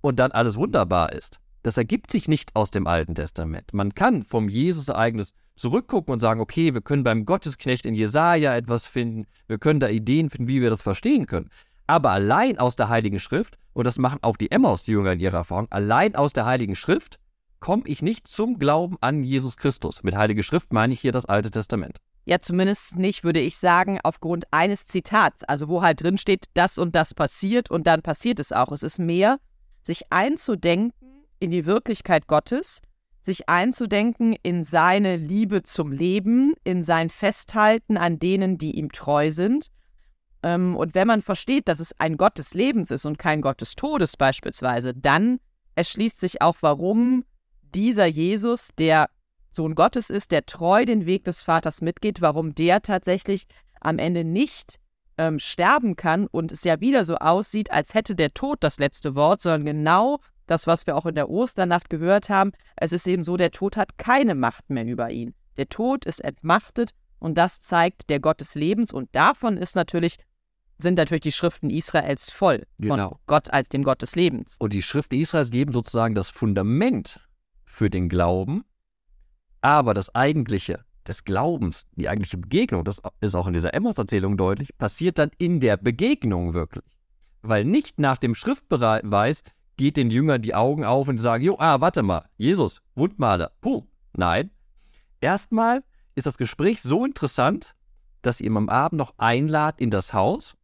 und 0.00 0.18
dann 0.18 0.32
alles 0.32 0.56
wunderbar 0.56 1.12
ist. 1.12 1.38
Das 1.62 1.76
ergibt 1.76 2.10
sich 2.10 2.28
nicht 2.28 2.56
aus 2.56 2.70
dem 2.70 2.86
Alten 2.86 3.14
Testament. 3.14 3.74
Man 3.74 3.94
kann 3.94 4.22
vom 4.22 4.48
Jesus-Ereignis 4.48 5.32
zurückgucken 5.56 6.12
und 6.12 6.20
sagen, 6.20 6.40
okay, 6.40 6.72
wir 6.72 6.80
können 6.80 7.04
beim 7.04 7.26
Gottesknecht 7.26 7.84
in 7.84 7.94
Jesaja 7.94 8.56
etwas 8.56 8.86
finden, 8.86 9.26
wir 9.46 9.58
können 9.58 9.80
da 9.80 9.88
Ideen 9.88 10.30
finden, 10.30 10.48
wie 10.48 10.62
wir 10.62 10.70
das 10.70 10.80
verstehen 10.80 11.26
können. 11.26 11.50
Aber 11.86 12.12
allein 12.12 12.58
aus 12.58 12.76
der 12.76 12.88
Heiligen 12.88 13.18
Schrift, 13.18 13.58
und 13.72 13.86
das 13.86 13.98
machen 13.98 14.20
auch 14.22 14.36
die 14.36 14.50
Emmaus-Jünger 14.50 15.12
in 15.12 15.20
ihrer 15.20 15.38
Erfahrung, 15.38 15.66
allein 15.70 16.14
aus 16.14 16.32
der 16.32 16.46
Heiligen 16.46 16.76
Schrift 16.76 17.18
komme 17.58 17.82
ich 17.86 18.00
nicht 18.00 18.26
zum 18.26 18.58
Glauben 18.58 18.96
an 19.00 19.22
Jesus 19.22 19.56
Christus. 19.56 20.02
Mit 20.02 20.16
Heilige 20.16 20.42
Schrift 20.42 20.72
meine 20.72 20.94
ich 20.94 21.00
hier 21.00 21.12
das 21.12 21.26
Alte 21.26 21.50
Testament. 21.50 21.98
Ja, 22.24 22.38
zumindest 22.38 22.96
nicht, 22.96 23.24
würde 23.24 23.40
ich 23.40 23.56
sagen, 23.56 23.98
aufgrund 24.02 24.44
eines 24.50 24.86
Zitats. 24.86 25.44
Also 25.44 25.68
wo 25.68 25.82
halt 25.82 26.02
drin 26.02 26.16
steht, 26.16 26.46
das 26.54 26.78
und 26.78 26.94
das 26.94 27.14
passiert 27.14 27.70
und 27.70 27.86
dann 27.86 28.02
passiert 28.02 28.40
es 28.40 28.52
auch. 28.52 28.72
Es 28.72 28.82
ist 28.82 28.98
mehr, 28.98 29.38
sich 29.82 30.04
einzudenken, 30.10 30.92
in 31.40 31.50
die 31.50 31.66
Wirklichkeit 31.66 32.26
Gottes, 32.26 32.80
sich 33.22 33.48
einzudenken 33.48 34.34
in 34.42 34.64
seine 34.64 35.16
Liebe 35.16 35.62
zum 35.62 35.92
Leben, 35.92 36.54
in 36.64 36.82
sein 36.82 37.10
Festhalten 37.10 37.96
an 37.96 38.18
denen, 38.18 38.56
die 38.56 38.76
ihm 38.76 38.92
treu 38.92 39.30
sind. 39.30 39.66
Ähm, 40.42 40.76
und 40.76 40.94
wenn 40.94 41.06
man 41.06 41.22
versteht, 41.22 41.68
dass 41.68 41.80
es 41.80 41.98
ein 41.98 42.16
Gott 42.16 42.38
des 42.38 42.54
Lebens 42.54 42.90
ist 42.90 43.04
und 43.04 43.18
kein 43.18 43.42
Gott 43.42 43.60
des 43.60 43.74
Todes 43.74 44.16
beispielsweise, 44.16 44.94
dann 44.94 45.38
erschließt 45.74 46.18
sich 46.18 46.40
auch, 46.40 46.56
warum 46.60 47.24
dieser 47.74 48.06
Jesus, 48.06 48.70
der 48.78 49.08
Sohn 49.50 49.74
Gottes 49.74 50.10
ist, 50.10 50.32
der 50.32 50.46
treu 50.46 50.84
den 50.84 51.06
Weg 51.06 51.24
des 51.24 51.42
Vaters 51.42 51.82
mitgeht, 51.82 52.20
warum 52.20 52.54
der 52.54 52.82
tatsächlich 52.82 53.46
am 53.80 53.98
Ende 53.98 54.24
nicht 54.24 54.78
ähm, 55.18 55.38
sterben 55.38 55.96
kann 55.96 56.26
und 56.26 56.52
es 56.52 56.64
ja 56.64 56.80
wieder 56.80 57.04
so 57.04 57.16
aussieht, 57.16 57.70
als 57.70 57.94
hätte 57.94 58.14
der 58.14 58.32
Tod 58.32 58.58
das 58.62 58.78
letzte 58.78 59.14
Wort, 59.14 59.40
sondern 59.42 59.64
genau 59.64 60.18
das, 60.50 60.66
was 60.66 60.86
wir 60.86 60.96
auch 60.96 61.06
in 61.06 61.14
der 61.14 61.30
Osternacht 61.30 61.90
gehört 61.90 62.28
haben. 62.28 62.52
Es 62.76 62.92
ist 62.92 63.06
eben 63.06 63.22
so, 63.22 63.36
der 63.36 63.50
Tod 63.50 63.76
hat 63.76 63.98
keine 63.98 64.34
Macht 64.34 64.70
mehr 64.70 64.84
über 64.84 65.10
ihn. 65.10 65.34
Der 65.56 65.68
Tod 65.68 66.04
ist 66.04 66.20
entmachtet 66.20 66.92
und 67.18 67.36
das 67.36 67.60
zeigt 67.60 68.10
der 68.10 68.20
Gott 68.20 68.40
des 68.40 68.54
Lebens 68.54 68.92
und 68.92 69.08
davon 69.14 69.56
ist 69.56 69.76
natürlich 69.76 70.16
sind 70.78 70.94
natürlich 70.96 71.20
die 71.20 71.32
Schriften 71.32 71.68
Israels 71.68 72.30
voll 72.30 72.66
genau. 72.78 73.10
von 73.10 73.18
Gott 73.26 73.50
als 73.52 73.68
dem 73.68 73.82
Gott 73.82 74.00
des 74.00 74.16
Lebens. 74.16 74.56
Und 74.58 74.72
die 74.72 74.82
Schriften 74.82 75.14
Israels 75.16 75.50
geben 75.50 75.72
sozusagen 75.72 76.14
das 76.14 76.30
Fundament 76.30 77.20
für 77.66 77.90
den 77.90 78.08
Glauben, 78.08 78.64
aber 79.60 79.92
das 79.92 80.14
eigentliche 80.14 80.84
des 81.06 81.24
Glaubens, 81.24 81.86
die 81.96 82.08
eigentliche 82.08 82.38
Begegnung, 82.38 82.84
das 82.84 83.00
ist 83.20 83.34
auch 83.34 83.46
in 83.46 83.52
dieser 83.52 83.74
Emmaus-Erzählung 83.74 84.36
deutlich, 84.36 84.76
passiert 84.78 85.18
dann 85.18 85.30
in 85.38 85.60
der 85.60 85.76
Begegnung 85.76 86.54
wirklich. 86.54 86.84
Weil 87.42 87.64
nicht 87.64 87.98
nach 87.98 88.18
dem 88.18 88.34
Schriftbeweis 88.34 89.42
geht 89.80 89.96
den 89.96 90.10
Jüngern 90.10 90.42
die 90.42 90.54
Augen 90.54 90.84
auf 90.84 91.08
und 91.08 91.16
sagen, 91.16 91.42
jo, 91.42 91.56
ah, 91.58 91.80
warte 91.80 92.02
mal, 92.02 92.28
Jesus, 92.36 92.82
Wundmaler, 92.96 93.52
puh. 93.62 93.86
Nein. 94.12 94.50
Erstmal 95.22 95.82
ist 96.14 96.26
das 96.26 96.36
Gespräch 96.36 96.82
so 96.82 97.02
interessant, 97.06 97.74
dass 98.20 98.42
ihr 98.42 98.48
ihm 98.48 98.58
am 98.58 98.68
Abend 98.68 98.98
noch 98.98 99.14
einladet 99.16 99.80
in 99.80 99.90
das 99.90 100.12
Haus. 100.12 100.54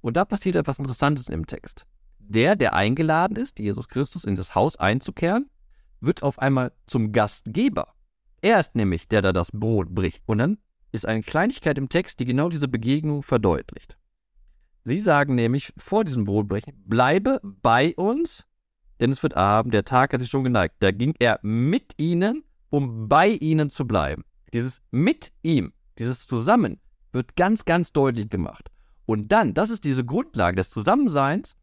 Und 0.00 0.16
da 0.16 0.24
passiert 0.24 0.56
etwas 0.56 0.78
Interessantes 0.78 1.28
im 1.28 1.46
Text. 1.46 1.84
Der, 2.18 2.56
der 2.56 2.72
eingeladen 2.72 3.36
ist, 3.36 3.58
Jesus 3.58 3.88
Christus, 3.88 4.24
in 4.24 4.36
das 4.36 4.54
Haus 4.54 4.76
einzukehren, 4.76 5.50
wird 6.00 6.22
auf 6.22 6.38
einmal 6.38 6.72
zum 6.86 7.12
Gastgeber. 7.12 7.92
Er 8.40 8.58
ist 8.58 8.74
nämlich, 8.74 9.06
der 9.06 9.20
da 9.20 9.34
das 9.34 9.52
Brot 9.52 9.90
bricht. 9.90 10.22
Und 10.24 10.38
dann 10.38 10.56
ist 10.92 11.06
eine 11.06 11.20
Kleinigkeit 11.20 11.76
im 11.76 11.90
Text, 11.90 12.20
die 12.20 12.24
genau 12.24 12.48
diese 12.48 12.68
Begegnung 12.68 13.22
verdeutlicht. 13.22 13.98
Sie 14.84 14.98
sagen 14.98 15.34
nämlich 15.34 15.74
vor 15.76 16.04
diesem 16.04 16.24
Brotbrechen, 16.24 16.72
bleibe 16.86 17.38
bei 17.42 17.94
uns, 17.96 18.46
denn 19.02 19.10
es 19.10 19.22
wird 19.22 19.36
Abend, 19.36 19.74
der 19.74 19.84
Tag 19.84 20.12
hat 20.12 20.20
sich 20.20 20.30
schon 20.30 20.44
geneigt. 20.44 20.76
Da 20.78 20.92
ging 20.92 21.14
er 21.18 21.40
mit 21.42 21.94
ihnen, 21.96 22.44
um 22.70 23.08
bei 23.08 23.28
ihnen 23.28 23.68
zu 23.68 23.84
bleiben. 23.84 24.24
Dieses 24.52 24.80
mit 24.92 25.32
ihm, 25.42 25.72
dieses 25.98 26.26
Zusammen 26.28 26.80
wird 27.12 27.34
ganz, 27.34 27.64
ganz 27.64 27.92
deutlich 27.92 28.30
gemacht. 28.30 28.70
Und 29.04 29.32
dann, 29.32 29.54
das 29.54 29.70
ist 29.70 29.84
diese 29.84 30.04
Grundlage 30.04 30.56
des 30.56 30.70
Zusammenseins, 30.70 31.56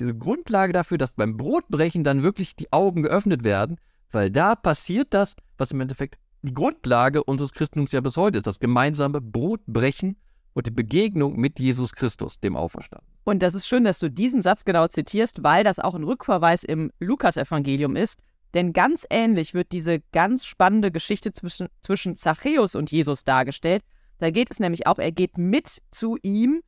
diese 0.00 0.16
Grundlage 0.16 0.72
dafür, 0.72 0.98
dass 0.98 1.12
beim 1.12 1.36
Brotbrechen 1.36 2.02
dann 2.02 2.24
wirklich 2.24 2.56
die 2.56 2.72
Augen 2.72 3.04
geöffnet 3.04 3.44
werden, 3.44 3.76
weil 4.10 4.30
da 4.30 4.56
passiert 4.56 5.14
das, 5.14 5.36
was 5.58 5.70
im 5.70 5.80
Endeffekt 5.80 6.18
die 6.42 6.54
Grundlage 6.54 7.22
unseres 7.22 7.52
Christentums 7.52 7.92
ja 7.92 8.00
bis 8.00 8.16
heute 8.16 8.38
ist, 8.38 8.48
das 8.48 8.58
gemeinsame 8.58 9.20
Brotbrechen 9.20 10.16
und 10.54 10.66
die 10.66 10.72
Begegnung 10.72 11.38
mit 11.38 11.60
Jesus 11.60 11.92
Christus, 11.92 12.40
dem 12.40 12.56
Auferstanden. 12.56 13.09
Und 13.24 13.42
das 13.42 13.54
ist 13.54 13.68
schön, 13.68 13.84
dass 13.84 13.98
du 13.98 14.10
diesen 14.10 14.42
Satz 14.42 14.64
genau 14.64 14.86
zitierst, 14.88 15.42
weil 15.42 15.64
das 15.64 15.78
auch 15.78 15.94
ein 15.94 16.04
Rückverweis 16.04 16.64
im 16.64 16.90
Lukasevangelium 17.00 17.96
ist. 17.96 18.18
Denn 18.54 18.72
ganz 18.72 19.06
ähnlich 19.10 19.54
wird 19.54 19.72
diese 19.72 20.00
ganz 20.12 20.44
spannende 20.44 20.90
Geschichte 20.90 21.32
zwischen, 21.32 21.68
zwischen 21.80 22.16
Zachäus 22.16 22.74
und 22.74 22.90
Jesus 22.90 23.24
dargestellt. 23.24 23.82
Da 24.18 24.30
geht 24.30 24.50
es 24.50 24.58
nämlich 24.58 24.86
auch, 24.86 24.98
er 24.98 25.12
geht 25.12 25.38
mit 25.38 25.78
zu 25.90 26.16
ihm 26.22 26.62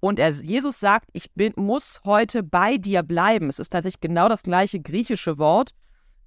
und 0.00 0.18
er, 0.18 0.30
Jesus 0.30 0.80
sagt, 0.80 1.10
ich 1.12 1.32
bin, 1.34 1.52
muss 1.56 2.00
heute 2.04 2.42
bei 2.42 2.78
dir 2.78 3.02
bleiben. 3.02 3.48
Es 3.48 3.58
ist 3.58 3.70
tatsächlich 3.70 4.00
genau 4.00 4.28
das 4.28 4.42
gleiche 4.42 4.80
griechische 4.80 5.38
Wort. 5.38 5.70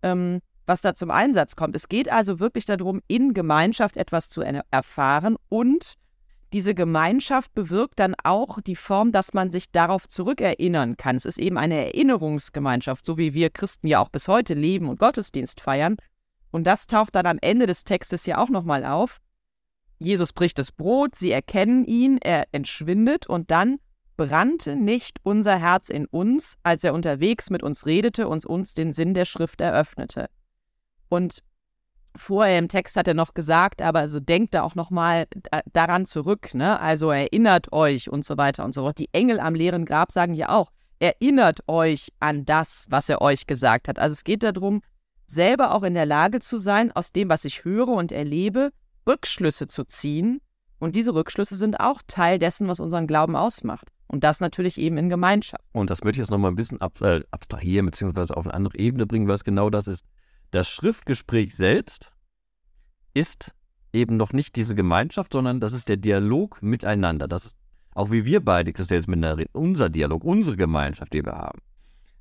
Ähm, 0.03 0.41
was 0.69 0.81
da 0.81 0.93
zum 0.93 1.09
Einsatz 1.12 1.55
kommt. 1.55 1.75
Es 1.75 1.89
geht 1.89 2.09
also 2.09 2.39
wirklich 2.39 2.63
darum, 2.63 3.01
in 3.07 3.33
Gemeinschaft 3.33 3.98
etwas 3.98 4.29
zu 4.29 4.43
erfahren 4.69 5.36
und 5.50 5.95
diese 6.51 6.74
Gemeinschaft 6.74 7.53
bewirkt 7.53 8.00
dann 8.00 8.15
auch 8.24 8.60
die 8.62 8.75
Form, 8.75 9.12
dass 9.12 9.34
man 9.34 9.51
sich 9.51 9.72
darauf 9.72 10.08
zurückerinnern 10.08 10.98
kann. 10.98 11.15
Es 11.15 11.25
ist 11.25 11.38
eben 11.38 11.58
eine 11.58 11.86
Erinnerungsgemeinschaft, 11.86 13.06
so 13.06 13.18
wie 13.18 13.34
wir 13.34 13.50
Christen 13.50 13.88
ja 13.88 14.00
auch 14.00 14.10
bis 14.10 14.27
heute 14.27 14.56
leben 14.56 14.89
und 14.89 15.00
Gottesdienst 15.00 15.62
feiern. 15.62 15.98
Und 16.51 16.65
das 16.65 16.88
taucht 16.88 17.15
dann 17.15 17.27
am 17.27 17.38
Ende 17.41 17.68
des 17.68 17.84
Textes 17.84 18.25
ja 18.25 18.39
auch 18.39 18.50
nochmal 18.50 18.84
auf. 18.84 19.20
Jesus 20.00 20.34
bricht 20.34 20.58
das 20.58 20.72
Brot, 20.72 21.15
sie 21.15 21.32
erkennen 21.32 21.86
ihn, 21.86 22.18
er 22.18 22.48
entschwindet 22.51 23.27
und 23.27 23.51
dann 23.51 23.77
brannte 24.18 24.75
nicht 24.75 25.20
unser 25.24 25.58
Herz 25.58 25.89
in 25.89 26.06
uns, 26.06 26.58
als 26.63 26.84
er 26.84 26.94
unterwegs 26.94 27.50
mit 27.50 27.63
uns 27.63 27.86
redete 27.86 28.27
und 28.27 28.46
uns 28.46 28.74
den 28.74 28.91
Sinn 28.91 29.13
der 29.13 29.25
Schrift 29.25 29.62
eröffnete. 29.62 30.29
Und 31.10 31.39
vorher 32.20 32.60
im 32.60 32.70
Text 32.70 32.96
hat 32.96 33.08
er 33.08 33.14
noch 33.14 33.34
gesagt, 33.34 33.82
aber 33.82 34.00
also 34.00 34.20
denkt 34.20 34.54
da 34.54 34.64
auch 34.64 34.76
nochmal 34.76 35.28
daran 35.72 36.06
zurück, 36.06 36.54
ne? 36.54 36.80
Also 36.80 37.12
erinnert 37.12 37.72
euch 37.72 38.10
und 38.10 38.26
so 38.26 38.38
weiter 38.38 38.66
und 38.66 38.74
so 38.74 38.82
fort. 38.82 39.00
Die 39.00 39.10
Engel 39.14 39.40
am 39.40 39.56
leeren 39.56 39.86
Grab 39.86 40.12
sagen 40.12 40.34
ja 40.34 40.50
auch, 40.50 40.72
erinnert 41.00 41.62
euch 41.68 42.10
an 42.20 42.46
das, 42.46 42.86
was 42.90 43.10
er 43.10 43.22
euch 43.22 43.48
gesagt 43.48 43.88
hat. 43.88 44.00
Also 44.00 44.14
es 44.14 44.24
geht 44.24 44.44
darum, 44.44 44.82
selber 45.26 45.74
auch 45.74 45.84
in 45.84 45.94
der 45.94 46.06
Lage 46.06 46.40
zu 46.40 46.58
sein, 46.58 46.92
aus 46.92 47.12
dem, 47.12 47.30
was 47.30 47.46
ich 47.46 47.64
höre 47.64 47.88
und 47.88 48.12
erlebe, 48.12 48.72
Rückschlüsse 49.08 49.68
zu 49.68 49.86
ziehen. 49.86 50.42
Und 50.80 50.96
diese 50.96 51.14
Rückschlüsse 51.14 51.56
sind 51.56 51.80
auch 51.80 52.02
Teil 52.08 52.40
dessen, 52.40 52.68
was 52.68 52.80
unseren 52.80 53.08
Glauben 53.08 53.36
ausmacht. 53.36 53.88
Und 54.08 54.24
das 54.24 54.40
natürlich 54.40 54.80
eben 54.80 54.98
in 54.98 55.10
Gemeinschaft. 55.10 55.64
Und 55.72 55.90
das 55.90 56.04
möchte 56.04 56.16
ich 56.16 56.26
jetzt 56.26 56.32
nochmal 56.32 56.52
ein 56.52 56.56
bisschen 56.56 56.82
ab, 56.82 57.00
äh, 57.02 57.22
abstrahieren, 57.32 57.86
beziehungsweise 57.86 58.36
auf 58.36 58.46
eine 58.46 58.56
andere 58.56 58.78
Ebene 58.78 59.06
bringen, 59.06 59.28
weil 59.28 59.36
es 59.36 59.44
genau 59.44 59.70
das 59.70 59.88
ist. 59.88 60.04
Das 60.51 60.70
Schriftgespräch 60.70 61.56
selbst 61.56 62.12
ist 63.13 63.51
eben 63.94 64.18
noch 64.18 64.34
nicht 64.34 64.56
diese 64.56 64.75
Gemeinschaft, 64.75 65.34
sondern 65.34 65.60
das 65.60 65.74
ist 65.74 65.89
der 65.89 65.98
Dialog 65.98 66.62
miteinander. 66.62 67.27
Das 67.27 67.46
ist 67.46 67.56
auch 67.94 68.12
wie 68.12 68.25
wir 68.25 68.44
beide 68.44 68.72
Christen 68.72 68.96
miteinander 68.96 69.38
reden, 69.39 69.50
unser 69.53 69.89
Dialog, 69.89 70.24
unsere 70.24 70.58
Gemeinschaft, 70.58 71.13
die 71.13 71.25
wir 71.25 71.34
haben. 71.34 71.60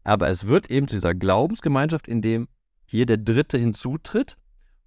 Aber 0.02 0.28
es 0.28 0.47
wird 0.47 0.70
eben 0.70 0.88
zu 0.88 0.97
dieser 0.97 1.14
Glaubensgemeinschaft, 1.14 2.08
in 2.08 2.23
dem 2.23 2.49
hier 2.85 3.06
der 3.06 3.18
Dritte 3.18 3.58
hinzutritt 3.58 4.37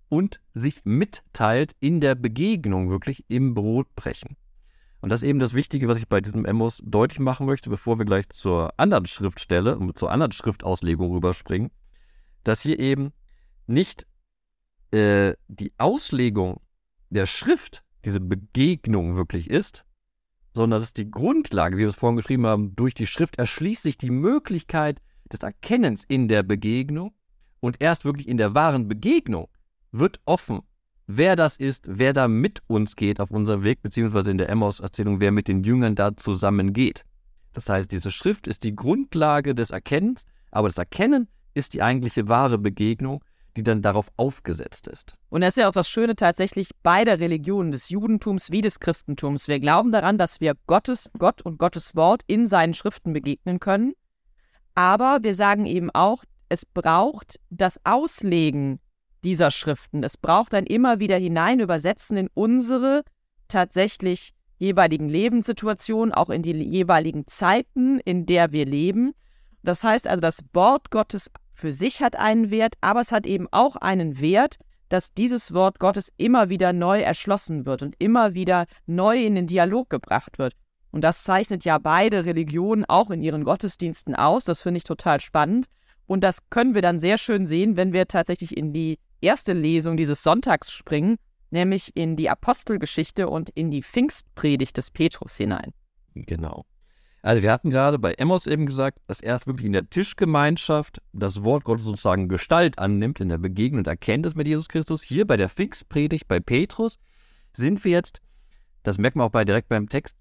und 0.09 0.41
sich 0.53 0.81
mitteilt 0.83 1.75
in 1.79 2.01
der 2.01 2.15
Begegnung, 2.15 2.89
wirklich 2.89 3.23
im 3.27 3.53
Brotbrechen. 3.53 4.35
Und 4.99 5.09
das 5.09 5.21
ist 5.21 5.29
eben 5.29 5.39
das 5.39 5.53
Wichtige, 5.53 5.87
was 5.87 5.97
ich 5.97 6.07
bei 6.07 6.21
diesem 6.21 6.45
Emos 6.45 6.81
deutlich 6.83 7.19
machen 7.19 7.45
möchte, 7.45 7.69
bevor 7.69 7.97
wir 7.97 8.05
gleich 8.05 8.29
zur 8.29 8.77
anderen 8.77 9.05
Schriftstelle 9.05 9.77
und 9.77 9.97
zur 9.97 10.11
anderen 10.11 10.31
Schriftauslegung 10.31 11.11
rüberspringen, 11.11 11.71
dass 12.43 12.61
hier 12.61 12.79
eben 12.79 13.13
nicht 13.67 14.05
äh, 14.91 15.33
die 15.47 15.73
Auslegung 15.77 16.61
der 17.09 17.25
Schrift 17.25 17.83
diese 18.05 18.19
Begegnung 18.19 19.15
wirklich 19.15 19.49
ist, 19.49 19.85
sondern 20.53 20.79
das 20.79 20.89
ist 20.89 20.97
die 20.97 21.09
Grundlage, 21.09 21.77
wie 21.77 21.81
wir 21.81 21.87
es 21.87 21.95
vorhin 21.95 22.17
geschrieben 22.17 22.45
haben, 22.45 22.75
durch 22.75 22.93
die 22.93 23.07
Schrift 23.07 23.37
erschließt 23.37 23.83
sich 23.83 23.97
die 23.97 24.09
Möglichkeit 24.09 25.01
des 25.31 25.43
Erkennens 25.43 26.03
in 26.03 26.27
der 26.27 26.43
Begegnung 26.43 27.13
und 27.59 27.77
erst 27.79 28.05
wirklich 28.05 28.27
in 28.27 28.37
der 28.37 28.53
wahren 28.55 28.87
Begegnung 28.87 29.47
wird 29.91 30.19
offen, 30.25 30.61
wer 31.07 31.35
das 31.35 31.57
ist, 31.57 31.85
wer 31.87 32.13
da 32.13 32.27
mit 32.27 32.61
uns 32.67 32.95
geht 32.95 33.19
auf 33.19 33.31
unserem 33.31 33.63
Weg, 33.63 33.81
beziehungsweise 33.81 34.31
in 34.31 34.37
der 34.37 34.49
Emmaus-Erzählung, 34.49 35.19
wer 35.19 35.31
mit 35.31 35.47
den 35.47 35.63
Jüngern 35.63 35.95
da 35.95 36.15
zusammen 36.15 36.73
geht. 36.73 37.05
Das 37.53 37.69
heißt, 37.69 37.91
diese 37.91 38.11
Schrift 38.11 38.47
ist 38.47 38.63
die 38.63 38.75
Grundlage 38.75 39.53
des 39.55 39.71
Erkennens, 39.71 40.25
aber 40.51 40.67
das 40.69 40.77
Erkennen 40.77 41.27
ist 41.53 41.73
die 41.73 41.81
eigentliche 41.81 42.29
wahre 42.29 42.57
Begegnung 42.57 43.23
die 43.57 43.63
dann 43.63 43.81
darauf 43.81 44.11
aufgesetzt 44.17 44.87
ist. 44.87 45.15
Und 45.29 45.41
das 45.41 45.49
ist 45.49 45.61
ja 45.61 45.67
auch 45.67 45.73
das 45.73 45.89
Schöne 45.89 46.15
tatsächlich 46.15 46.71
beider 46.83 47.19
Religionen, 47.19 47.71
des 47.71 47.89
Judentums 47.89 48.51
wie 48.51 48.61
des 48.61 48.79
Christentums. 48.79 49.47
Wir 49.47 49.59
glauben 49.59 49.91
daran, 49.91 50.17
dass 50.17 50.39
wir 50.39 50.55
Gottes, 50.67 51.09
Gott 51.17 51.41
und 51.41 51.57
Gottes 51.57 51.95
Wort 51.95 52.21
in 52.27 52.47
seinen 52.47 52.73
Schriften 52.73 53.13
begegnen 53.13 53.59
können. 53.59 53.93
Aber 54.73 55.19
wir 55.21 55.35
sagen 55.35 55.65
eben 55.65 55.89
auch, 55.91 56.23
es 56.49 56.65
braucht 56.65 57.39
das 57.49 57.79
Auslegen 57.85 58.79
dieser 59.23 59.51
Schriften. 59.51 60.03
Es 60.03 60.17
braucht 60.17 60.53
ein 60.53 60.65
immer 60.65 60.99
wieder 60.99 61.17
hineinübersetzen 61.17 62.17
in 62.17 62.29
unsere 62.33 63.03
tatsächlich 63.47 64.33
jeweiligen 64.57 65.09
Lebenssituationen, 65.09 66.13
auch 66.13 66.29
in 66.29 66.43
die 66.43 66.53
jeweiligen 66.53 67.27
Zeiten, 67.27 67.99
in 67.99 68.25
der 68.25 68.51
wir 68.51 68.65
leben. 68.65 69.13
Das 69.63 69.83
heißt 69.83 70.07
also, 70.07 70.21
das 70.21 70.39
Wort 70.53 70.91
Gottes 70.91 71.31
für 71.61 71.71
sich 71.71 72.01
hat 72.01 72.15
einen 72.15 72.49
Wert, 72.49 72.73
aber 72.81 73.01
es 73.01 73.11
hat 73.11 73.27
eben 73.27 73.47
auch 73.51 73.75
einen 73.75 74.19
Wert, 74.19 74.57
dass 74.89 75.13
dieses 75.13 75.53
Wort 75.53 75.77
Gottes 75.77 76.11
immer 76.17 76.49
wieder 76.49 76.73
neu 76.73 77.01
erschlossen 77.01 77.67
wird 77.67 77.83
und 77.83 77.95
immer 77.99 78.33
wieder 78.33 78.65
neu 78.87 79.23
in 79.23 79.35
den 79.35 79.45
Dialog 79.45 79.89
gebracht 79.89 80.39
wird. 80.39 80.53
Und 80.89 81.03
das 81.03 81.23
zeichnet 81.23 81.63
ja 81.63 81.77
beide 81.77 82.25
Religionen 82.25 82.83
auch 82.83 83.11
in 83.11 83.21
ihren 83.21 83.43
Gottesdiensten 83.43 84.15
aus. 84.15 84.43
Das 84.43 84.63
finde 84.63 84.79
ich 84.79 84.83
total 84.83 85.21
spannend. 85.21 85.67
Und 86.07 86.23
das 86.23 86.49
können 86.49 86.73
wir 86.73 86.81
dann 86.81 86.99
sehr 86.99 87.19
schön 87.19 87.45
sehen, 87.45 87.77
wenn 87.77 87.93
wir 87.93 88.07
tatsächlich 88.07 88.57
in 88.57 88.73
die 88.73 88.97
erste 89.21 89.53
Lesung 89.53 89.97
dieses 89.97 90.23
Sonntags 90.23 90.71
springen, 90.71 91.17
nämlich 91.51 91.95
in 91.95 92.15
die 92.15 92.29
Apostelgeschichte 92.31 93.29
und 93.29 93.51
in 93.51 93.69
die 93.69 93.83
Pfingstpredigt 93.83 94.75
des 94.75 94.89
Petrus 94.89 95.37
hinein. 95.37 95.73
Genau. 96.15 96.65
Also 97.21 97.43
wir 97.43 97.51
hatten 97.51 97.69
gerade 97.69 97.99
bei 97.99 98.13
Emmos 98.13 98.47
eben 98.47 98.65
gesagt, 98.65 98.99
dass 99.07 99.21
erst 99.21 99.45
wirklich 99.45 99.67
in 99.67 99.73
der 99.73 99.89
Tischgemeinschaft 99.89 101.01
das 101.13 101.43
Wort 101.43 101.63
Gottes 101.63 101.85
sozusagen 101.85 102.27
Gestalt 102.27 102.79
annimmt, 102.79 103.19
in 103.19 103.29
der 103.29 103.37
Begegnung 103.37 103.79
und 103.79 103.87
Erkenntnis 103.87 104.33
mit 104.33 104.47
Jesus 104.47 104.67
Christus. 104.67 105.03
Hier 105.03 105.27
bei 105.27 105.37
der 105.37 105.49
Fixpredigt 105.49 106.27
bei 106.27 106.39
Petrus 106.39 106.97
sind 107.55 107.83
wir 107.83 107.91
jetzt, 107.91 108.21
das 108.81 108.97
merkt 108.97 109.15
man 109.15 109.27
auch 109.27 109.31
bei, 109.31 109.45
direkt 109.45 109.69
beim 109.69 109.87
Text, 109.87 110.17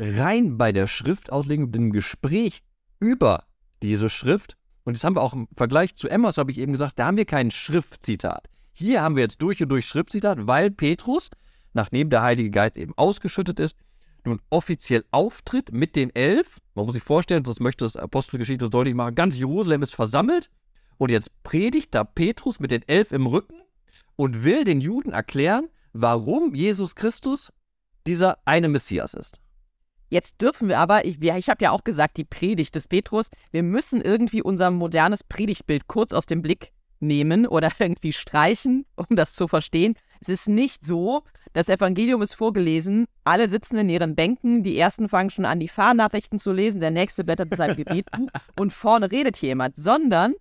rein 0.00 0.58
bei 0.58 0.72
der 0.72 0.88
Schriftauslegung, 0.88 1.70
dem 1.70 1.92
Gespräch 1.92 2.62
über 2.98 3.44
diese 3.82 4.10
Schrift. 4.10 4.56
Und 4.82 4.94
jetzt 4.94 5.04
haben 5.04 5.16
wir 5.16 5.22
auch 5.22 5.32
im 5.32 5.48
Vergleich 5.56 5.94
zu 5.94 6.08
Emmos, 6.08 6.38
habe 6.38 6.50
ich 6.50 6.58
eben 6.58 6.72
gesagt, 6.72 6.98
da 6.98 7.06
haben 7.06 7.16
wir 7.16 7.24
kein 7.24 7.52
Schriftzitat. 7.52 8.48
Hier 8.72 9.00
haben 9.00 9.14
wir 9.14 9.22
jetzt 9.22 9.40
durch 9.42 9.62
und 9.62 9.68
durch 9.68 9.86
Schriftzitat, 9.86 10.46
weil 10.46 10.70
Petrus, 10.70 11.30
nachdem 11.72 12.10
der 12.10 12.22
Heilige 12.22 12.50
Geist 12.50 12.76
eben 12.76 12.94
ausgeschüttet 12.96 13.60
ist, 13.60 13.76
nun 14.26 14.40
offiziell 14.50 15.04
auftritt 15.10 15.72
mit 15.72 15.96
den 15.96 16.14
elf. 16.14 16.60
Man 16.74 16.86
muss 16.86 16.94
sich 16.94 17.02
vorstellen, 17.02 17.42
das 17.42 17.60
möchte 17.60 17.84
das 17.84 17.96
Apostelgeschichte 17.96 18.68
deutlich 18.68 18.94
machen. 18.94 19.14
Ganz 19.14 19.38
Jerusalem 19.38 19.82
ist 19.82 19.94
versammelt 19.94 20.50
und 20.98 21.10
jetzt 21.10 21.42
predigt 21.42 21.94
da 21.94 22.04
Petrus 22.04 22.60
mit 22.60 22.70
den 22.70 22.82
elf 22.88 23.12
im 23.12 23.26
Rücken 23.26 23.60
und 24.16 24.44
will 24.44 24.64
den 24.64 24.80
Juden 24.80 25.12
erklären, 25.12 25.68
warum 25.92 26.54
Jesus 26.54 26.94
Christus 26.94 27.52
dieser 28.06 28.38
eine 28.44 28.68
Messias 28.68 29.14
ist. 29.14 29.40
Jetzt 30.08 30.40
dürfen 30.40 30.68
wir 30.68 30.78
aber, 30.78 31.04
ich, 31.04 31.20
ich 31.20 31.48
habe 31.48 31.64
ja 31.64 31.72
auch 31.72 31.82
gesagt, 31.82 32.16
die 32.16 32.24
Predigt 32.24 32.74
des 32.76 32.86
Petrus, 32.86 33.28
wir 33.50 33.64
müssen 33.64 34.00
irgendwie 34.00 34.42
unser 34.42 34.70
modernes 34.70 35.24
Predigtbild 35.24 35.88
kurz 35.88 36.12
aus 36.12 36.26
dem 36.26 36.42
Blick 36.42 36.72
nehmen 37.00 37.46
oder 37.46 37.70
irgendwie 37.78 38.12
streichen, 38.12 38.86
um 38.96 39.16
das 39.16 39.34
zu 39.34 39.48
verstehen. 39.48 39.94
Es 40.20 40.28
ist 40.28 40.48
nicht 40.48 40.84
so, 40.84 41.22
das 41.52 41.68
Evangelium 41.68 42.22
ist 42.22 42.34
vorgelesen, 42.34 43.06
alle 43.24 43.48
sitzen 43.48 43.78
in 43.78 43.88
ihren 43.88 44.14
Bänken, 44.14 44.62
die 44.62 44.78
ersten 44.78 45.08
fangen 45.08 45.30
schon 45.30 45.44
an, 45.44 45.60
die 45.60 45.68
Fahrnachrichten 45.68 46.38
zu 46.38 46.52
lesen, 46.52 46.80
der 46.80 46.90
nächste 46.90 47.24
blättert 47.24 47.50
in 47.50 47.56
seinem 47.56 47.76
Gebetbuch 47.84 48.28
und 48.58 48.72
vorne 48.72 49.10
redet 49.10 49.36
hier 49.36 49.50
jemand, 49.50 49.76
sondern 49.76 50.34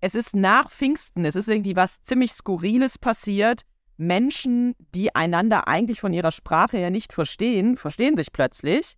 es 0.00 0.14
ist 0.14 0.34
nach 0.36 0.70
Pfingsten, 0.70 1.24
es 1.24 1.34
ist 1.34 1.48
irgendwie 1.48 1.76
was 1.76 2.02
ziemlich 2.02 2.32
Skurriles 2.32 2.98
passiert. 2.98 3.62
Menschen, 3.96 4.74
die 4.94 5.14
einander 5.14 5.68
eigentlich 5.68 6.00
von 6.00 6.12
ihrer 6.12 6.32
Sprache 6.32 6.76
her 6.76 6.90
nicht 6.90 7.12
verstehen, 7.12 7.76
verstehen 7.76 8.16
sich 8.16 8.32
plötzlich. 8.32 8.96